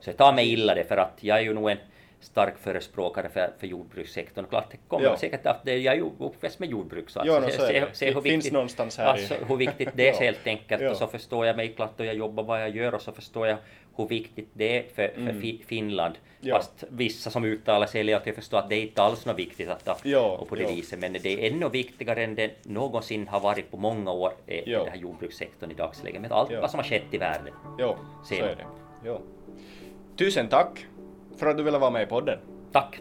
Så 0.00 0.10
jag 0.10 0.16
tar 0.16 0.32
mig 0.32 0.52
illa 0.52 0.74
det 0.74 0.84
för 0.84 0.96
att 0.96 1.18
jag 1.20 1.38
är 1.38 1.42
ju 1.42 1.54
nog 1.54 1.70
en 1.70 1.78
stark 2.20 2.58
förespråkare 2.58 3.28
för, 3.28 3.50
för 3.58 3.66
jordbrukssektorn. 3.66 4.44
Klart 4.50 4.70
det 4.70 4.76
kommer 4.88 5.04
Ja. 5.04 5.16
säkert 5.16 5.46
att 5.46 5.64
det, 5.64 5.76
jag 5.78 5.94
är 5.94 5.98
ju 5.98 6.10
uppväxt 6.18 6.58
med 6.58 6.68
jordbruk 6.70 7.10
så 7.10 7.20
att 7.20 7.26
Ja, 7.26 7.40
no, 7.40 7.46
se- 7.46 7.52
så 7.52 7.66
se- 7.66 7.84
se 7.92 8.06
hur 8.14 8.20
finns 8.20 8.44
viktigt- 8.44 8.98
i- 8.98 9.02
alltså, 9.02 9.34
hur 9.48 9.56
viktigt 9.56 9.88
det 9.94 10.08
är 10.08 10.12
Ja. 10.12 10.18
helt 10.20 10.46
enkelt 10.46 10.82
Ja. 10.82 10.90
och 10.90 10.96
så 10.96 11.06
förstår 11.06 11.46
jag 11.46 11.56
mig 11.56 11.68
klart 11.68 12.00
och 12.00 12.06
jag 12.06 12.14
jobbar 12.14 12.42
vad 12.44 12.62
jag 12.62 12.76
gör 12.76 12.94
och 12.94 13.02
så 13.02 13.12
förstår 13.12 13.46
jag 13.46 13.56
hur 13.96 14.08
viktigt 14.08 14.48
det 14.52 14.78
är 14.78 14.82
för, 14.82 15.08
för 15.08 15.20
Mm. 15.20 15.40
Fi- 15.40 15.62
Finland. 15.66 16.14
Ja. 16.40 16.56
Fast 16.56 16.84
vissa 16.88 17.30
som 17.30 17.44
uttalar 17.44 17.86
sig 17.86 18.12
att 18.14 18.26
jag 18.26 18.34
förstår 18.34 18.58
att 18.58 18.68
det 18.68 18.74
är 18.76 18.82
inte 18.82 19.02
alls 19.02 19.26
något 19.26 19.38
viktigt 19.38 19.68
att 19.68 19.84
ta 19.84 19.96
Ja, 20.02 20.36
och 20.40 20.48
på 20.48 20.54
det 20.54 20.62
ja. 20.62 20.68
viset 20.68 20.98
men 20.98 21.12
det 21.12 21.26
är 21.26 21.50
ännu 21.52 21.68
viktigare 21.68 22.24
än 22.24 22.34
det 22.34 22.50
någonsin 22.64 23.28
har 23.28 23.40
varit 23.40 23.70
på 23.70 23.76
många 23.76 24.12
år 24.12 24.32
är 24.46 24.62
Ja. 24.66 24.84
det 24.84 24.90
här 24.90 24.96
jordbrukssektorn 24.96 25.70
i 25.70 25.74
dagsläget 25.74 26.20
med 26.20 26.32
allt 26.32 26.50
Ja. 26.50 26.60
vad 26.60 26.70
som 26.70 26.78
har 26.78 26.84
skett 26.84 27.02
i 27.10 27.18
världen. 27.18 27.54
Jo, 27.78 27.96
så 28.24 28.34
är 28.34 28.40
det. 28.42 28.64
Jo. 29.04 29.20
Tusen 30.16 30.48
tack 30.48 30.86
för 31.40 31.46
att 31.46 31.56
du 31.56 31.62
ville 31.62 31.78
vara 31.78 31.90
med 31.90 32.02
i 32.02 32.06
podden. 32.06 32.38
Tack! 32.72 33.00